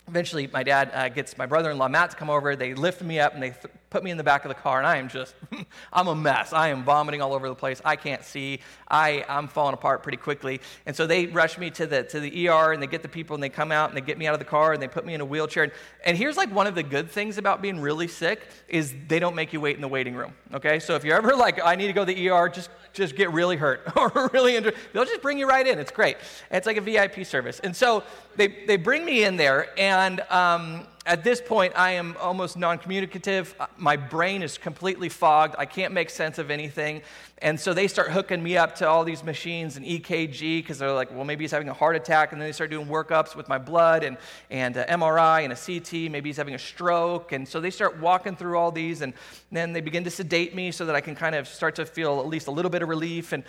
Eventually 0.10 0.48
my 0.48 0.64
dad 0.64 0.92
uh, 0.94 1.10
gets 1.10 1.38
my 1.38 1.46
brother-in-law 1.46 1.88
matt 1.88 2.12
to 2.12 2.18
come 2.18 2.30
over. 2.30 2.56
They 2.56 2.74
lift 2.74 3.02
me 3.02 3.20
up 3.20 3.34
and 3.34 3.42
they 3.42 3.52
th- 3.52 3.74
put 3.90 4.04
me 4.04 4.12
in 4.12 4.18
the 4.18 4.24
back 4.24 4.46
of 4.46 4.50
the 4.50 4.56
car 4.56 4.78
and 4.78 4.86
i 4.86 4.98
am 4.98 5.10
just 5.10 5.34
i'm 5.94 6.08
a 6.08 6.16
mess. 6.16 6.54
I 6.54 6.70
am 6.70 6.84
vomiting 6.84 7.22
all 7.22 7.34
over 7.34 7.48
the 7.48 7.56
place. 7.56 7.82
I 7.86 7.96
can't 7.96 8.24
see. 8.24 8.60
I, 8.88 9.26
i'm 9.30 9.48
falling 9.48 9.74
apart 9.74 10.04
pretty 10.04 10.18
quickly. 10.18 10.62
And 10.86 10.96
so 10.96 11.08
they 11.08 11.28
rush 11.28 11.58
me 11.58 11.70
to 11.72 11.88
the, 11.88 12.04
to 12.04 12.20
the 12.20 12.50
er 12.50 12.74
and 12.74 12.82
they 12.82 12.88
get 12.88 13.02
the 13.02 13.10
people 13.10 13.36
and 13.36 13.44
they 13.44 13.50
come 13.50 13.72
out 13.72 13.90
and 13.90 13.98
they 13.98 14.02
get 14.02 14.18
me 14.18 14.28
out 14.28 14.34
of 14.34 14.40
the 14.40 14.46
car 14.46 14.74
and 14.74 14.82
they 14.82 14.88
put 14.88 15.06
me 15.06 15.14
in 15.14 15.22
a 15.22 15.26
wheelchair. 15.26 15.64
And, 15.64 15.74
and 16.06 16.18
here's 16.18 16.38
like 16.38 16.54
one 16.54 16.68
of 16.68 16.76
the 16.76 16.84
good 16.84 17.10
things 17.10 17.38
about 17.38 17.62
being 17.62 17.80
really 17.80 18.08
sick 18.08 18.48
is 18.68 18.94
they 19.08 19.20
don't 19.20 19.36
make 19.36 19.54
you 19.54 19.62
wait 19.62 19.76
in 19.76 19.82
the 19.82 19.88
waiting 19.88 20.16
room 20.16 20.34
okay? 20.54 20.80
So 20.80 20.96
if 20.96 21.04
you're 21.04 21.18
ever 21.18 21.36
like 21.36 21.60
i 21.64 21.76
need 21.76 21.88
to 21.88 21.94
go 21.94 22.06
to 22.06 22.14
the 22.14 22.30
er 22.30 22.50
just 22.50 22.70
just 23.00 23.16
get 23.16 23.32
really 23.32 23.58
hurt 23.58 23.82
or 23.96 24.30
really 24.34 24.56
injured 24.56 24.76
they'll 24.94 25.06
just 25.06 25.22
bring 25.22 25.40
you 25.40 25.48
right 25.48 25.66
in 25.66 25.80
it's 25.80 25.92
great 25.92 26.18
it's 26.52 26.68
like 26.68 26.78
a 26.78 26.82
vip 26.82 27.26
service 27.26 27.60
and 27.62 27.76
so 27.76 28.04
they, 28.36 28.48
they 28.68 28.78
bring 28.78 29.04
me 29.04 29.24
in 29.24 29.36
there 29.38 29.68
and 29.78 30.22
um, 30.30 30.86
at 31.10 31.24
this 31.24 31.42
point, 31.42 31.74
I 31.76 31.92
am 31.92 32.16
almost 32.22 32.56
non 32.56 32.78
communicative. 32.78 33.56
My 33.78 33.98
brain 33.98 34.44
is 34.44 34.60
completely 34.60 35.10
fogged. 35.10 35.56
I 35.58 35.66
can't 35.66 35.92
make 35.92 36.12
sense 36.12 36.38
of 36.38 36.52
anything. 36.52 37.02
And 37.42 37.58
so 37.58 37.74
they 37.74 37.88
start 37.88 38.12
hooking 38.12 38.44
me 38.44 38.58
up 38.58 38.76
to 38.76 38.88
all 38.88 39.06
these 39.06 39.24
machines 39.24 39.78
and 39.78 39.86
EKG 39.86 40.60
because 40.60 40.78
they're 40.78 40.92
like, 40.92 41.10
well, 41.12 41.24
maybe 41.24 41.44
he's 41.44 41.52
having 41.52 41.70
a 41.70 41.74
heart 41.74 41.96
attack. 41.96 42.34
And 42.34 42.42
then 42.42 42.48
they 42.48 42.52
start 42.52 42.70
doing 42.70 42.88
workups 42.88 43.36
with 43.36 43.48
my 43.48 43.58
blood 43.58 44.04
and, 44.04 44.18
and 44.50 44.76
uh, 44.76 44.86
MRI 44.88 45.44
and 45.44 45.54
a 45.54 45.56
CT. 45.56 46.12
Maybe 46.12 46.30
he's 46.30 46.38
having 46.38 46.56
a 46.56 46.60
stroke. 46.60 47.32
And 47.32 47.48
so 47.48 47.62
they 47.62 47.70
start 47.70 47.98
walking 48.00 48.36
through 48.36 48.58
all 48.58 48.72
these. 48.72 49.02
And 49.02 49.14
then 49.52 49.72
they 49.72 49.80
begin 49.80 50.04
to 50.04 50.12
sedate 50.12 50.54
me 50.54 50.72
so 50.72 50.86
that 50.86 50.96
I 50.96 51.02
can 51.02 51.16
kind 51.16 51.34
of 51.34 51.48
start 51.48 51.76
to 51.76 51.86
feel 51.86 52.20
at 52.20 52.28
least 52.28 52.48
a 52.48 52.52
little 52.52 52.72
bit 52.72 52.82
of 52.82 52.90
relief. 52.90 53.32
And 53.32 53.44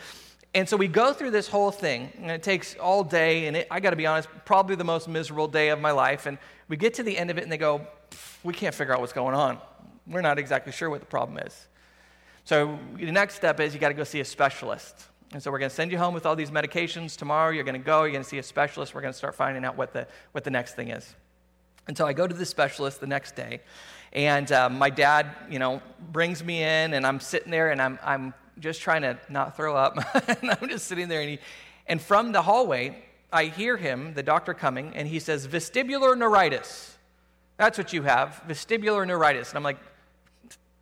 and 0.52 0.68
so 0.68 0.76
we 0.76 0.88
go 0.88 1.12
through 1.12 1.30
this 1.30 1.46
whole 1.46 1.70
thing, 1.70 2.12
and 2.20 2.28
it 2.28 2.42
takes 2.42 2.74
all 2.74 3.04
day, 3.04 3.46
and 3.46 3.56
it, 3.56 3.68
I 3.70 3.78
got 3.78 3.90
to 3.90 3.96
be 3.96 4.06
honest, 4.06 4.28
probably 4.44 4.74
the 4.74 4.82
most 4.82 5.06
miserable 5.06 5.46
day 5.46 5.68
of 5.68 5.80
my 5.80 5.92
life. 5.92 6.26
And 6.26 6.38
we 6.66 6.76
get 6.76 6.94
to 6.94 7.04
the 7.04 7.16
end 7.16 7.30
of 7.30 7.38
it, 7.38 7.44
and 7.44 7.52
they 7.52 7.58
go, 7.58 7.86
We 8.42 8.52
can't 8.52 8.74
figure 8.74 8.92
out 8.92 9.00
what's 9.00 9.12
going 9.12 9.36
on. 9.36 9.58
We're 10.08 10.22
not 10.22 10.40
exactly 10.40 10.72
sure 10.72 10.90
what 10.90 11.00
the 11.00 11.06
problem 11.06 11.38
is. 11.38 11.68
So 12.50 12.80
the 12.96 13.12
next 13.12 13.36
step 13.36 13.60
is 13.60 13.74
you 13.74 13.78
got 13.78 13.90
to 13.90 13.94
go 13.94 14.02
see 14.02 14.18
a 14.18 14.24
specialist. 14.24 15.04
And 15.32 15.40
so 15.40 15.52
we're 15.52 15.60
going 15.60 15.68
to 15.68 15.74
send 15.76 15.92
you 15.92 15.98
home 15.98 16.12
with 16.12 16.26
all 16.26 16.34
these 16.34 16.50
medications. 16.50 17.16
Tomorrow 17.16 17.52
you're 17.52 17.62
going 17.62 17.80
to 17.80 17.86
go, 17.86 18.02
you're 18.02 18.10
going 18.10 18.24
to 18.24 18.28
see 18.28 18.38
a 18.38 18.42
specialist. 18.42 18.92
We're 18.92 19.02
going 19.02 19.12
to 19.12 19.16
start 19.16 19.36
finding 19.36 19.64
out 19.64 19.76
what 19.76 19.92
the, 19.92 20.08
what 20.32 20.42
the 20.42 20.50
next 20.50 20.74
thing 20.74 20.88
is. 20.88 21.14
And 21.86 21.96
so 21.96 22.08
I 22.08 22.12
go 22.12 22.26
to 22.26 22.34
the 22.34 22.44
specialist 22.44 23.00
the 23.00 23.06
next 23.06 23.36
day, 23.36 23.60
and 24.12 24.50
uh, 24.50 24.68
my 24.68 24.90
dad, 24.90 25.28
you 25.48 25.60
know, 25.60 25.80
brings 26.10 26.42
me 26.42 26.64
in, 26.64 26.94
and 26.94 27.06
I'm 27.06 27.20
sitting 27.20 27.52
there, 27.52 27.70
and 27.70 27.80
I'm, 27.80 28.00
I'm 28.02 28.34
just 28.58 28.80
trying 28.80 29.02
to 29.02 29.16
not 29.28 29.56
throw 29.56 29.76
up. 29.76 29.96
and 30.42 30.50
I'm 30.50 30.68
just 30.68 30.86
sitting 30.86 31.06
there, 31.06 31.20
and, 31.20 31.30
he, 31.30 31.38
and 31.86 32.02
from 32.02 32.32
the 32.32 32.42
hallway, 32.42 33.04
I 33.32 33.44
hear 33.44 33.76
him, 33.76 34.12
the 34.14 34.24
doctor 34.24 34.54
coming, 34.54 34.90
and 34.96 35.06
he 35.06 35.20
says, 35.20 35.46
vestibular 35.46 36.18
neuritis. 36.18 36.98
That's 37.58 37.78
what 37.78 37.92
you 37.92 38.02
have, 38.02 38.42
vestibular 38.48 39.06
neuritis. 39.06 39.50
And 39.50 39.56
I'm 39.56 39.62
like, 39.62 39.78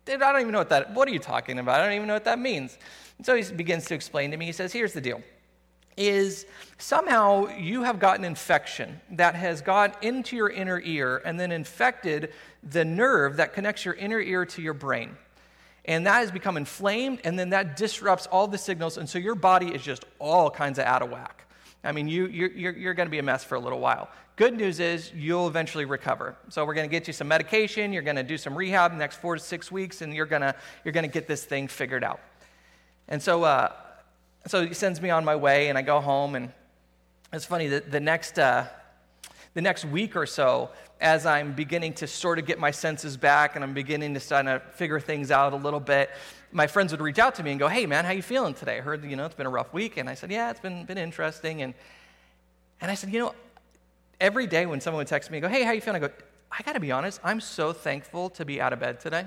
I 0.07 0.17
don't 0.17 0.41
even 0.41 0.51
know 0.51 0.59
what 0.59 0.69
that, 0.69 0.93
what 0.93 1.07
are 1.07 1.11
you 1.11 1.19
talking 1.19 1.59
about? 1.59 1.79
I 1.79 1.85
don't 1.85 1.95
even 1.95 2.07
know 2.07 2.13
what 2.13 2.25
that 2.25 2.39
means. 2.39 2.77
And 3.17 3.25
so 3.25 3.35
he 3.35 3.43
begins 3.53 3.85
to 3.85 3.95
explain 3.95 4.31
to 4.31 4.37
me. 4.37 4.45
He 4.45 4.51
says, 4.51 4.73
here's 4.73 4.93
the 4.93 5.01
deal. 5.01 5.21
Is 5.97 6.45
somehow 6.77 7.47
you 7.57 7.83
have 7.83 7.99
got 7.99 8.17
an 8.17 8.25
infection 8.25 9.01
that 9.11 9.35
has 9.35 9.61
got 9.61 10.03
into 10.03 10.35
your 10.35 10.49
inner 10.49 10.79
ear 10.79 11.21
and 11.25 11.39
then 11.39 11.51
infected 11.51 12.31
the 12.63 12.85
nerve 12.85 13.37
that 13.37 13.53
connects 13.53 13.85
your 13.85 13.93
inner 13.93 14.19
ear 14.19 14.45
to 14.45 14.61
your 14.61 14.73
brain 14.73 15.17
and 15.89 16.05
that 16.05 16.19
has 16.19 16.31
become 16.31 16.55
inflamed, 16.55 17.19
and 17.23 17.37
then 17.39 17.49
that 17.49 17.75
disrupts 17.75 18.27
all 18.27 18.47
the 18.47 18.59
signals, 18.59 18.97
and 18.97 19.09
so 19.09 19.17
your 19.17 19.33
body 19.33 19.73
is 19.73 19.81
just 19.81 20.05
all 20.19 20.51
kinds 20.51 20.77
of 20.77 20.85
out 20.85 21.01
of 21.01 21.09
whack. 21.09 21.45
I 21.83 21.91
mean, 21.91 22.07
you, 22.07 22.27
you're, 22.27 22.51
you're, 22.51 22.77
you're 22.77 22.93
going 22.93 23.07
to 23.07 23.11
be 23.11 23.19
a 23.19 23.23
mess 23.23 23.43
for 23.43 23.55
a 23.55 23.59
little 23.59 23.79
while. 23.79 24.09
Good 24.35 24.55
news 24.55 24.79
is 24.79 25.11
you'll 25.13 25.47
eventually 25.47 25.85
recover. 25.85 26.35
So 26.49 26.65
we're 26.65 26.73
going 26.73 26.89
to 26.89 26.91
get 26.91 27.07
you 27.07 27.13
some 27.13 27.27
medication. 27.27 27.93
You're 27.93 28.03
going 28.03 28.15
to 28.15 28.23
do 28.23 28.37
some 28.37 28.55
rehab 28.55 28.91
the 28.91 28.97
next 28.97 29.17
four 29.17 29.35
to 29.35 29.41
six 29.41 29.71
weeks, 29.71 30.01
and 30.01 30.13
you're 30.13 30.25
going 30.25 30.41
to 30.41 30.55
you're 30.83 30.93
going 30.93 31.05
to 31.05 31.11
get 31.11 31.27
this 31.27 31.43
thing 31.43 31.67
figured 31.67 32.03
out. 32.03 32.19
And 33.07 33.21
so, 33.21 33.43
uh, 33.43 33.71
so 34.47 34.65
he 34.65 34.73
sends 34.73 35.01
me 35.01 35.09
on 35.09 35.25
my 35.25 35.35
way, 35.35 35.69
and 35.69 35.77
I 35.77 35.81
go 35.81 35.99
home. 35.99 36.35
And 36.35 36.51
it's 37.33 37.45
funny 37.45 37.67
that 37.67 37.91
the 37.91 37.99
next 37.99 38.39
uh, 38.39 38.65
the 39.53 39.61
next 39.61 39.85
week 39.85 40.15
or 40.15 40.25
so, 40.25 40.69
as 41.01 41.25
I'm 41.25 41.53
beginning 41.53 41.93
to 41.95 42.07
sort 42.07 42.39
of 42.39 42.45
get 42.45 42.59
my 42.59 42.71
senses 42.71 43.17
back 43.17 43.55
and 43.55 43.63
I'm 43.63 43.73
beginning 43.73 44.13
to 44.13 44.19
kind 44.19 44.47
of 44.47 44.63
figure 44.73 44.99
things 44.99 45.31
out 45.31 45.53
a 45.53 45.57
little 45.57 45.79
bit, 45.79 46.11
my 46.51 46.67
friends 46.67 46.91
would 46.91 47.01
reach 47.01 47.19
out 47.19 47.35
to 47.35 47.43
me 47.43 47.51
and 47.51 47.59
go, 47.59 47.67
"Hey, 47.67 47.85
man, 47.85 48.05
how 48.05 48.11
you 48.11 48.21
feeling 48.21 48.53
today? 48.53 48.77
I 48.77 48.81
heard 48.81 49.03
you 49.03 49.15
know 49.15 49.25
it's 49.25 49.35
been 49.35 49.45
a 49.45 49.51
rough 49.51 49.73
week." 49.73 49.97
And 49.97 50.09
I 50.09 50.13
said, 50.13 50.31
"Yeah, 50.31 50.49
it's 50.49 50.59
been 50.59 50.85
been 50.85 50.97
interesting." 50.97 51.61
And 51.61 51.73
and 52.81 52.89
I 52.89 52.95
said, 52.95 53.11
"You 53.11 53.19
know, 53.19 53.35
every 54.19 54.47
day 54.47 54.65
when 54.65 54.81
someone 54.81 54.99
would 54.99 55.07
text 55.07 55.31
me 55.31 55.37
and 55.37 55.43
go, 55.43 55.49
"Hey, 55.49 55.63
how 55.63 55.71
you 55.71 55.81
feeling?" 55.81 56.03
I 56.03 56.07
go, 56.07 56.13
"I 56.51 56.63
got 56.63 56.73
to 56.73 56.79
be 56.79 56.91
honest, 56.91 57.19
I'm 57.23 57.41
so 57.41 57.73
thankful 57.73 58.29
to 58.31 58.45
be 58.45 58.61
out 58.61 58.73
of 58.73 58.79
bed 58.79 58.99
today." 58.99 59.25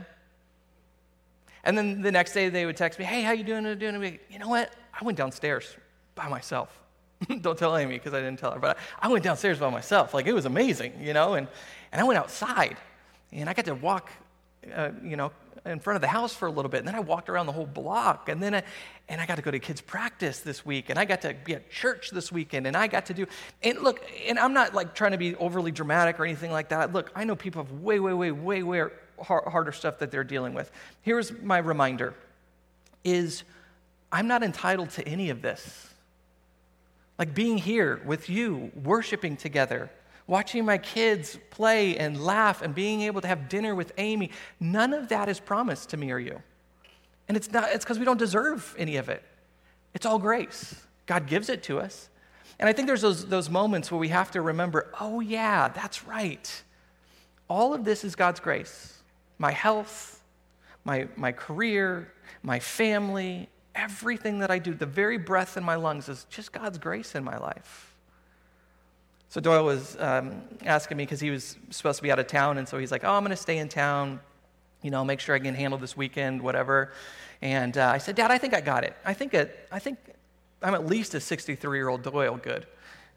And 1.65 1.79
then 1.79 2.03
the 2.03 2.11
next 2.11 2.33
day 2.33 2.49
they 2.49 2.67
would 2.67 2.77
text 2.77 2.99
me, 2.99 3.05
"Hey, 3.05 3.23
how 3.23 3.33
you 3.33 3.45
doing?" 3.45 3.79
doing? 3.79 4.19
You 4.29 4.39
know 4.39 4.49
what? 4.49 4.73
I 4.99 5.05
went 5.05 5.17
downstairs 5.19 5.77
by 6.15 6.29
myself. 6.29 6.83
Don't 7.41 7.59
tell 7.59 7.77
Amy 7.77 7.95
because 7.95 8.15
I 8.15 8.21
didn't 8.21 8.39
tell 8.39 8.53
her. 8.53 8.59
But 8.59 8.77
I, 9.01 9.07
I, 9.07 9.09
went 9.09 9.25
downstairs 9.25 9.59
by 9.59 9.71
myself. 9.71 10.15
Like 10.15 10.27
it 10.27 10.33
was 10.33 10.45
amazing, 10.45 10.95
you 11.01 11.13
know. 11.13 11.35
And, 11.35 11.49
and 11.93 12.01
I 12.01 12.05
went 12.05 12.19
outside 12.19 12.77
and 13.31 13.49
I 13.49 13.55
got 13.55 13.65
to 13.67 13.75
walk, 13.75 14.11
uh, 14.75 14.91
you 15.03 15.17
know, 15.17 15.33
in 15.65 15.79
front 15.79 15.97
of 15.97 16.01
the 16.01 16.09
house 16.09 16.35
for 16.35 16.47
a 16.47 16.51
little 16.51 16.71
bit. 16.71 16.79
And 16.79 16.89
then 16.89 16.95
I 16.95 17.01
walked 17.01 17.29
around 17.29 17.47
the 17.47 17.53
whole 17.53 17.67
block. 17.67 18.29
And 18.29 18.43
then 18.43 18.55
I, 18.55 18.63
and 19.09 19.21
I 19.21 19.27
got 19.27 19.37
to 19.37 19.43
go 19.43 19.51
to 19.51 19.59
kids' 19.59 19.81
practice 19.81 20.41
this 20.41 20.67
week. 20.67 20.91
And 20.91 20.99
I 20.99 21.05
got 21.05 21.23
to 21.23 21.35
be 21.45 21.55
at 21.55 21.71
church 21.71 22.11
this 22.11 22.33
weekend. 22.33 22.67
And 22.67 22.77
I 22.77 22.87
got 22.89 23.07
to 23.07 23.15
do, 23.15 23.27
and 23.63 23.79
look, 23.81 24.05
and 24.27 24.39
I'm 24.39 24.53
not 24.53 24.75
like 24.75 24.95
trying 24.95 25.13
to 25.13 25.19
be 25.19 25.37
overly 25.37 25.71
dramatic 25.71 26.19
or 26.19 26.25
anything 26.25 26.51
like 26.51 26.71
that. 26.71 26.93
Look, 26.93 27.13
I 27.15 27.25
know 27.25 27.37
people 27.37 27.63
have 27.63 27.73
way, 27.73 28.01
way, 28.01 28.13
way, 28.13 28.33
way, 28.33 28.63
way 28.63 28.85
harder 29.21 29.73
stuff 29.73 29.99
that 29.99 30.11
they're 30.11 30.25
dealing 30.25 30.55
with. 30.55 30.71
Here's 31.03 31.33
my 31.43 31.59
reminder 31.59 32.15
is 33.05 33.45
I'm 34.11 34.27
not 34.27 34.43
entitled 34.43 34.91
to 34.91 35.07
any 35.07 35.31
of 35.31 35.43
this. 35.43 35.89
Like 37.19 37.35
being 37.35 37.59
here 37.59 38.01
with 38.05 38.29
you, 38.29 38.73
worshiping 38.83 39.37
together, 39.37 39.91
watching 40.27 40.65
my 40.65 40.79
kids 40.79 41.39
play 41.51 41.97
and 41.97 42.23
laugh, 42.23 42.63
and 42.63 42.75
being 42.75 43.03
able 43.03 43.21
to 43.21 43.29
have 43.29 43.49
dinner 43.49 43.75
with 43.75 43.93
Amy, 43.99 44.31
none 44.61 44.93
of 44.93 45.09
that 45.09 45.29
is 45.29 45.41
promised 45.41 45.91
to 45.91 45.97
me 45.97 46.11
or 46.11 46.19
you. 46.19 46.43
And 47.29 47.37
it's 47.37 47.51
not, 47.51 47.71
it's 47.73 47.85
because 47.85 47.99
we 47.99 48.05
don't 48.05 48.19
deserve 48.19 48.75
any 48.79 48.97
of 48.97 49.09
it. 49.09 49.23
It's 49.95 50.07
all 50.07 50.19
grace. 50.19 50.75
God 51.07 51.27
gives 51.27 51.49
it 51.49 51.63
to 51.65 51.81
us. 51.81 52.09
And 52.59 52.69
I 52.69 52.73
think 52.73 52.87
there's 52.87 53.03
those, 53.03 53.27
those 53.27 53.51
moments 53.51 53.91
where 53.91 53.99
we 53.99 54.09
have 54.09 54.31
to 54.33 54.41
remember 54.41 54.93
oh, 55.01 55.21
yeah, 55.21 55.69
that's 55.69 56.07
right. 56.07 56.63
All 57.49 57.75
of 57.75 57.85
this 57.85 58.05
is 58.05 58.15
God's 58.15 58.41
grace. 58.41 58.99
My 59.39 59.51
health, 59.51 60.23
my, 60.85 61.09
my 61.17 61.33
career, 61.33 62.13
my 62.43 62.59
family, 62.59 63.49
everything 63.75 64.39
that 64.41 64.51
I 64.51 64.59
do, 64.59 64.75
the 64.75 64.87
very 64.87 65.19
breath 65.19 65.57
in 65.57 65.65
my 65.65 65.75
lungs, 65.75 66.09
is 66.09 66.27
just 66.31 66.53
God's 66.53 66.79
grace 66.79 67.15
in 67.15 67.25
my 67.25 67.37
life. 67.37 67.92
So 69.33 69.41
Doyle 69.41 69.65
was 69.65 69.97
um, 69.99 70.43
asking 70.67 70.99
me 70.99 71.05
because 71.05 71.19
he 71.19 71.31
was 71.31 71.57
supposed 71.71 71.97
to 71.97 72.03
be 72.03 72.13
out 72.13 72.19
of 72.19 72.27
town, 72.27 72.59
and 72.59 72.69
so 72.69 72.77
he's 72.77 72.93
like, 72.93 73.03
"Oh, 73.03 73.15
I'm 73.15 73.23
going 73.23 73.31
to 73.31 73.43
stay 73.43 73.57
in 73.57 73.71
town. 73.71 74.21
You 74.83 74.91
know, 74.91 75.07
make 75.07 75.21
sure 75.21 75.35
I 75.35 75.39
can 75.39 75.55
handle 75.55 75.79
this 75.79 75.97
weekend, 75.97 76.43
whatever." 76.43 76.93
And 77.41 77.79
uh, 77.79 77.87
I 77.95 77.97
said, 77.97 78.15
"Dad, 78.15 78.31
I 78.31 78.37
think 78.37 78.53
I 78.53 78.61
got 78.61 78.85
it. 78.85 78.95
I 79.07 79.15
think 79.15 79.33
it, 79.33 79.67
I 79.73 79.79
think 79.79 79.99
I'm 80.61 80.75
at 80.75 80.85
least 80.85 81.15
a 81.15 81.21
63 81.21 81.79
year 81.79 81.89
old 81.89 82.03
Doyle 82.03 82.37
good 82.37 82.67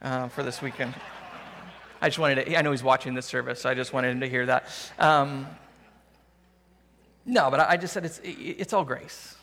uh, 0.01 0.29
for 0.29 0.41
this 0.41 0.61
weekend." 0.61 0.95
I 2.01 2.07
just 2.07 2.17
wanted 2.17 2.45
to. 2.45 2.57
I 2.57 2.61
know 2.61 2.71
he's 2.71 2.81
watching 2.81 3.13
this 3.13 3.25
service, 3.25 3.59
so 3.59 3.69
I 3.69 3.73
just 3.73 3.91
wanted 3.91 4.11
him 4.11 4.21
to 4.21 4.29
hear 4.29 4.45
that. 4.45 4.69
Um, 4.97 5.45
no, 7.25 7.51
but 7.51 7.59
I 7.59 7.75
just 7.75 7.93
said 7.93 8.05
it's 8.05 8.21
it's 8.23 8.71
all 8.71 8.85
grace. 8.85 9.35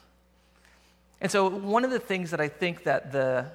And 1.20 1.30
so, 1.30 1.50
one 1.50 1.84
of 1.84 1.90
the 1.90 2.00
things 2.00 2.30
that 2.30 2.40
I 2.40 2.48
think 2.48 2.84
that 2.84 3.12
the, 3.12 3.50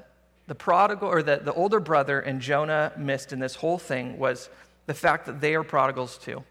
the 0.47 0.55
prodigal 0.55 1.09
or 1.09 1.21
the, 1.21 1.41
the 1.43 1.53
older 1.53 1.79
brother 1.79 2.19
and 2.19 2.41
Jonah 2.41 2.91
missed 2.97 3.33
in 3.33 3.39
this 3.39 3.55
whole 3.55 3.77
thing 3.77 4.17
was 4.17 4.49
the 4.85 4.93
fact 4.93 5.25
that 5.25 5.41
they 5.41 5.55
are 5.55 5.63
prodigals 5.63 6.17
too. 6.17 6.43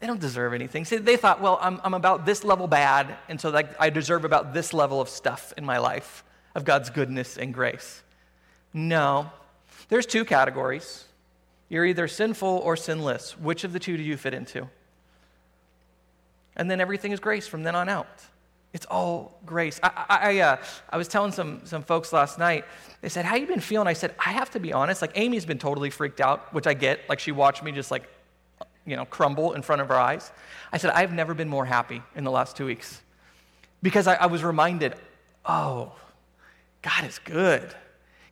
They 0.00 0.06
don't 0.06 0.20
deserve 0.20 0.52
anything. 0.52 0.84
See, 0.84 0.96
they 0.96 1.16
thought, 1.16 1.40
well, 1.40 1.58
I'm, 1.60 1.80
I'm 1.84 1.94
about 1.94 2.26
this 2.26 2.42
level 2.42 2.66
bad, 2.66 3.16
and 3.28 3.40
so 3.40 3.50
like, 3.50 3.68
I 3.80 3.90
deserve 3.90 4.24
about 4.24 4.52
this 4.52 4.72
level 4.72 5.00
of 5.00 5.08
stuff 5.08 5.52
in 5.56 5.64
my 5.64 5.78
life 5.78 6.24
of 6.54 6.64
God's 6.64 6.90
goodness 6.90 7.36
and 7.36 7.54
grace. 7.54 8.02
No, 8.72 9.30
there's 9.88 10.06
two 10.06 10.24
categories. 10.24 11.04
You're 11.68 11.84
either 11.86 12.08
sinful 12.08 12.48
or 12.48 12.76
sinless. 12.76 13.38
Which 13.38 13.64
of 13.64 13.72
the 13.72 13.78
two 13.78 13.96
do 13.96 14.02
you 14.02 14.16
fit 14.16 14.34
into? 14.34 14.68
And 16.56 16.70
then 16.70 16.80
everything 16.80 17.12
is 17.12 17.20
grace 17.20 17.46
from 17.46 17.62
then 17.62 17.74
on 17.74 17.88
out. 17.88 18.24
It's 18.72 18.86
all 18.86 19.38
grace. 19.44 19.78
I, 19.82 20.04
I, 20.08 20.38
uh, 20.38 20.56
I 20.88 20.96
was 20.96 21.06
telling 21.06 21.32
some, 21.32 21.60
some 21.64 21.82
folks 21.82 22.12
last 22.12 22.38
night, 22.38 22.64
they 23.02 23.10
said, 23.10 23.24
How 23.24 23.36
you 23.36 23.46
been 23.46 23.60
feeling? 23.60 23.86
I 23.86 23.92
said, 23.92 24.14
I 24.18 24.30
have 24.32 24.50
to 24.50 24.60
be 24.60 24.72
honest. 24.72 25.02
Like, 25.02 25.12
Amy's 25.14 25.44
been 25.44 25.58
totally 25.58 25.90
freaked 25.90 26.20
out, 26.20 26.52
which 26.54 26.66
I 26.66 26.74
get. 26.74 27.00
Like, 27.08 27.18
she 27.18 27.32
watched 27.32 27.62
me 27.62 27.72
just 27.72 27.90
like, 27.90 28.08
you 28.86 28.96
know, 28.96 29.04
crumble 29.04 29.52
in 29.52 29.62
front 29.62 29.82
of 29.82 29.88
her 29.88 29.98
eyes. 29.98 30.32
I 30.72 30.78
said, 30.78 30.90
I've 30.90 31.12
never 31.12 31.34
been 31.34 31.48
more 31.48 31.66
happy 31.66 32.02
in 32.16 32.24
the 32.24 32.30
last 32.30 32.56
two 32.56 32.66
weeks 32.66 33.02
because 33.82 34.06
I, 34.06 34.14
I 34.14 34.26
was 34.26 34.42
reminded, 34.42 34.94
oh, 35.44 35.92
God 36.80 37.04
is 37.04 37.18
good. 37.18 37.74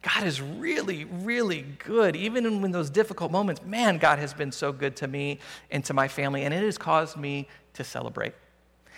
God 0.02 0.26
is 0.26 0.40
really, 0.40 1.04
really 1.04 1.66
good. 1.84 2.16
Even 2.16 2.46
in 2.46 2.72
those 2.72 2.88
difficult 2.88 3.30
moments, 3.30 3.62
man, 3.62 3.98
God 3.98 4.18
has 4.18 4.32
been 4.32 4.50
so 4.50 4.72
good 4.72 4.96
to 4.96 5.06
me 5.06 5.38
and 5.70 5.84
to 5.84 5.92
my 5.92 6.08
family, 6.08 6.44
and 6.44 6.54
it 6.54 6.62
has 6.62 6.78
caused 6.78 7.18
me 7.18 7.48
to 7.74 7.84
celebrate. 7.84 8.32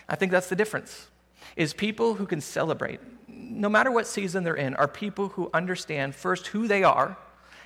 I 0.08 0.14
think 0.14 0.30
that's 0.30 0.48
the 0.48 0.54
difference. 0.54 1.08
Is 1.56 1.72
people 1.72 2.14
who 2.14 2.26
can 2.26 2.40
celebrate, 2.40 3.00
no 3.28 3.68
matter 3.68 3.90
what 3.90 4.06
season 4.06 4.44
they're 4.44 4.54
in, 4.54 4.74
are 4.74 4.88
people 4.88 5.28
who 5.28 5.50
understand 5.52 6.14
first 6.14 6.48
who 6.48 6.68
they 6.68 6.84
are 6.84 7.16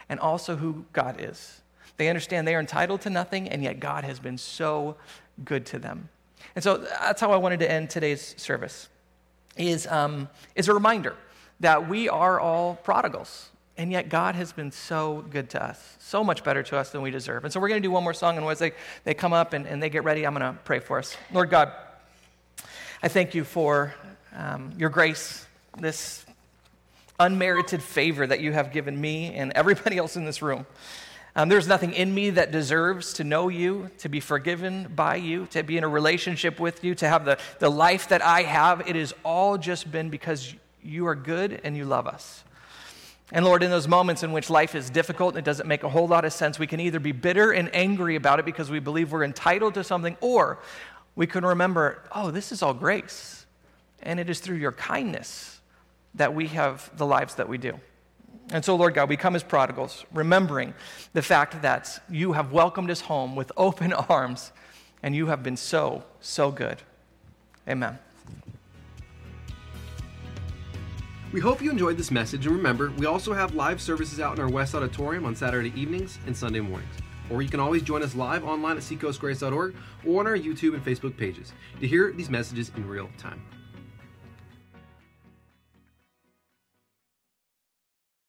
and 0.08 0.20
also 0.20 0.56
who 0.56 0.84
God 0.92 1.16
is. 1.18 1.60
They 1.96 2.08
understand 2.08 2.46
they 2.46 2.54
are 2.54 2.60
entitled 2.60 3.00
to 3.02 3.10
nothing, 3.10 3.48
and 3.48 3.62
yet 3.62 3.80
God 3.80 4.04
has 4.04 4.18
been 4.18 4.38
so 4.38 4.96
good 5.44 5.66
to 5.66 5.78
them. 5.78 6.08
And 6.54 6.62
so 6.62 6.78
that's 6.78 7.20
how 7.20 7.32
I 7.32 7.36
wanted 7.36 7.60
to 7.60 7.70
end 7.70 7.90
today's 7.90 8.34
service. 8.38 8.88
Is, 9.56 9.86
um, 9.86 10.28
is 10.54 10.68
a 10.68 10.74
reminder 10.74 11.16
that 11.60 11.88
we 11.88 12.08
are 12.08 12.38
all 12.38 12.76
prodigals. 12.76 13.50
And 13.78 13.92
yet, 13.92 14.08
God 14.08 14.34
has 14.36 14.52
been 14.52 14.72
so 14.72 15.22
good 15.28 15.50
to 15.50 15.62
us, 15.62 15.96
so 15.98 16.24
much 16.24 16.42
better 16.42 16.62
to 16.62 16.78
us 16.78 16.90
than 16.90 17.02
we 17.02 17.10
deserve. 17.10 17.44
And 17.44 17.52
so, 17.52 17.60
we're 17.60 17.68
going 17.68 17.82
to 17.82 17.86
do 17.86 17.90
one 17.90 18.04
more 18.04 18.14
song. 18.14 18.38
And 18.38 18.46
as 18.46 18.58
they, 18.58 18.72
they 19.04 19.12
come 19.12 19.34
up 19.34 19.52
and, 19.52 19.66
and 19.66 19.82
they 19.82 19.90
get 19.90 20.02
ready, 20.02 20.26
I'm 20.26 20.34
going 20.34 20.54
to 20.54 20.58
pray 20.64 20.78
for 20.78 20.98
us. 20.98 21.14
Lord 21.30 21.50
God, 21.50 21.72
I 23.02 23.09
thank 23.09 23.35
you 23.35 23.44
for 23.44 23.94
um, 24.35 24.72
your 24.78 24.88
grace, 24.88 25.46
this 25.78 26.24
unmerited 27.20 27.82
favor 27.82 28.26
that 28.26 28.40
you 28.40 28.52
have 28.52 28.72
given 28.72 28.98
me 28.98 29.35
and 29.35 29.52
everybody 29.54 29.98
else 29.98 30.16
in 30.16 30.24
this 30.24 30.40
room. 30.40 30.64
Um, 31.35 31.50
there's 31.50 31.68
nothing 31.68 31.92
in 31.92 32.14
me 32.14 32.30
that 32.30 32.50
deserves 32.50 33.12
to 33.14 33.24
know 33.24 33.48
you, 33.48 33.90
to 33.98 34.09
be 34.09 34.20
forgiven 34.20 34.90
by 34.94 35.16
you, 35.16 35.44
to 35.50 35.62
be 35.62 35.76
in 35.76 35.85
a 35.85 35.88
relationship 35.88 36.59
with 36.59 36.82
you, 36.82 36.94
to 36.94 37.06
have 37.06 37.26
the, 37.26 37.38
the 37.59 37.70
life 37.70 38.09
that 38.09 38.22
I 38.22 38.44
have. 38.44 38.88
It 38.88 38.96
has 38.96 39.12
all 39.22 39.59
just 39.59 39.92
been 39.92 40.09
because 40.09 40.54
you 40.82 41.06
are 41.06 41.14
good 41.14 41.61
and 41.64 41.76
you 41.76 41.85
love 41.85 42.06
us. 42.06 42.44
And 43.30 43.44
Lord, 43.44 43.62
in 43.62 43.70
those 43.70 43.88
moments 43.88 44.22
in 44.22 44.32
which 44.32 44.48
life 44.48 44.74
is 44.74 44.88
difficult 44.88 45.35
and 45.35 45.38
it 45.40 45.44
doesn't 45.44 45.66
make 45.66 45.82
a 45.82 45.90
whole 45.90 46.09
lot 46.09 46.24
of 46.24 46.32
sense, 46.32 46.59
we 46.59 46.66
can 46.66 46.80
either 46.80 47.00
be 47.00 47.12
bitter 47.12 47.52
and 47.52 47.68
angry 47.74 48.16
about 48.16 48.38
it 48.38 48.46
because 48.46 48.70
we 48.70 48.78
believe 48.78 49.12
we're 49.12 49.24
entitled 49.24 49.74
to 49.74 49.85
something, 49.85 50.16
or 50.22 50.59
we 51.16 51.26
can 51.26 51.44
remember, 51.44 52.02
oh, 52.14 52.31
this 52.31 52.52
is 52.52 52.62
all 52.62 52.74
grace. 52.74 53.46
And 54.02 54.20
it 54.20 54.31
is 54.31 54.38
through 54.38 54.57
your 54.57 54.72
kindness 54.72 55.61
that 56.14 56.35
we 56.35 56.46
have 56.48 56.90
the 56.96 57.07
lives 57.07 57.35
that 57.37 57.48
we 57.48 57.59
do. 57.59 57.81
And 58.50 58.64
so, 58.64 58.76
Lord 58.76 58.94
God, 58.94 59.09
we 59.09 59.16
come 59.16 59.35
as 59.35 59.42
prodigals, 59.42 60.05
remembering 60.12 60.72
the 61.14 61.22
fact 61.22 61.62
that 61.62 62.00
you 62.09 62.33
have 62.35 62.52
welcomed 62.52 62.90
us 62.90 63.00
home 63.00 63.35
with 63.35 63.50
open 63.57 63.92
arms, 64.09 64.52
and 65.02 65.16
you 65.16 65.26
have 65.26 65.42
been 65.42 65.57
so, 65.57 66.05
so 66.20 66.52
good. 66.52 66.81
Amen. 67.68 67.98
We 71.33 71.40
hope 71.40 71.61
you 71.61 71.70
enjoyed 71.70 71.96
this 71.96 72.12
message, 72.12 72.46
and 72.46 72.55
remember, 72.55 72.92
we 72.96 73.07
also 73.07 73.33
have 73.33 73.55
live 73.55 73.81
services 73.81 74.20
out 74.20 74.38
in 74.38 74.44
our 74.44 74.48
West 74.48 74.74
Auditorium 74.74 75.24
on 75.24 75.35
Saturday 75.35 75.72
evenings 75.74 76.18
and 76.26 76.37
Sunday 76.37 76.61
mornings. 76.61 76.94
Or 77.30 77.42
you 77.42 77.48
can 77.48 77.60
always 77.60 77.82
join 77.82 78.02
us 78.02 78.14
live 78.14 78.44
online 78.44 78.76
at 78.76 78.82
seacoastgrace.org 78.82 79.74
or 80.04 80.20
on 80.20 80.26
our 80.26 80.36
YouTube 80.36 80.74
and 80.74 80.84
Facebook 80.84 81.16
pages 81.16 81.52
to 81.80 81.86
hear 81.86 82.12
these 82.12 82.30
messages 82.30 82.70
in 82.76 82.86
real 82.86 83.10
time. 83.18 83.42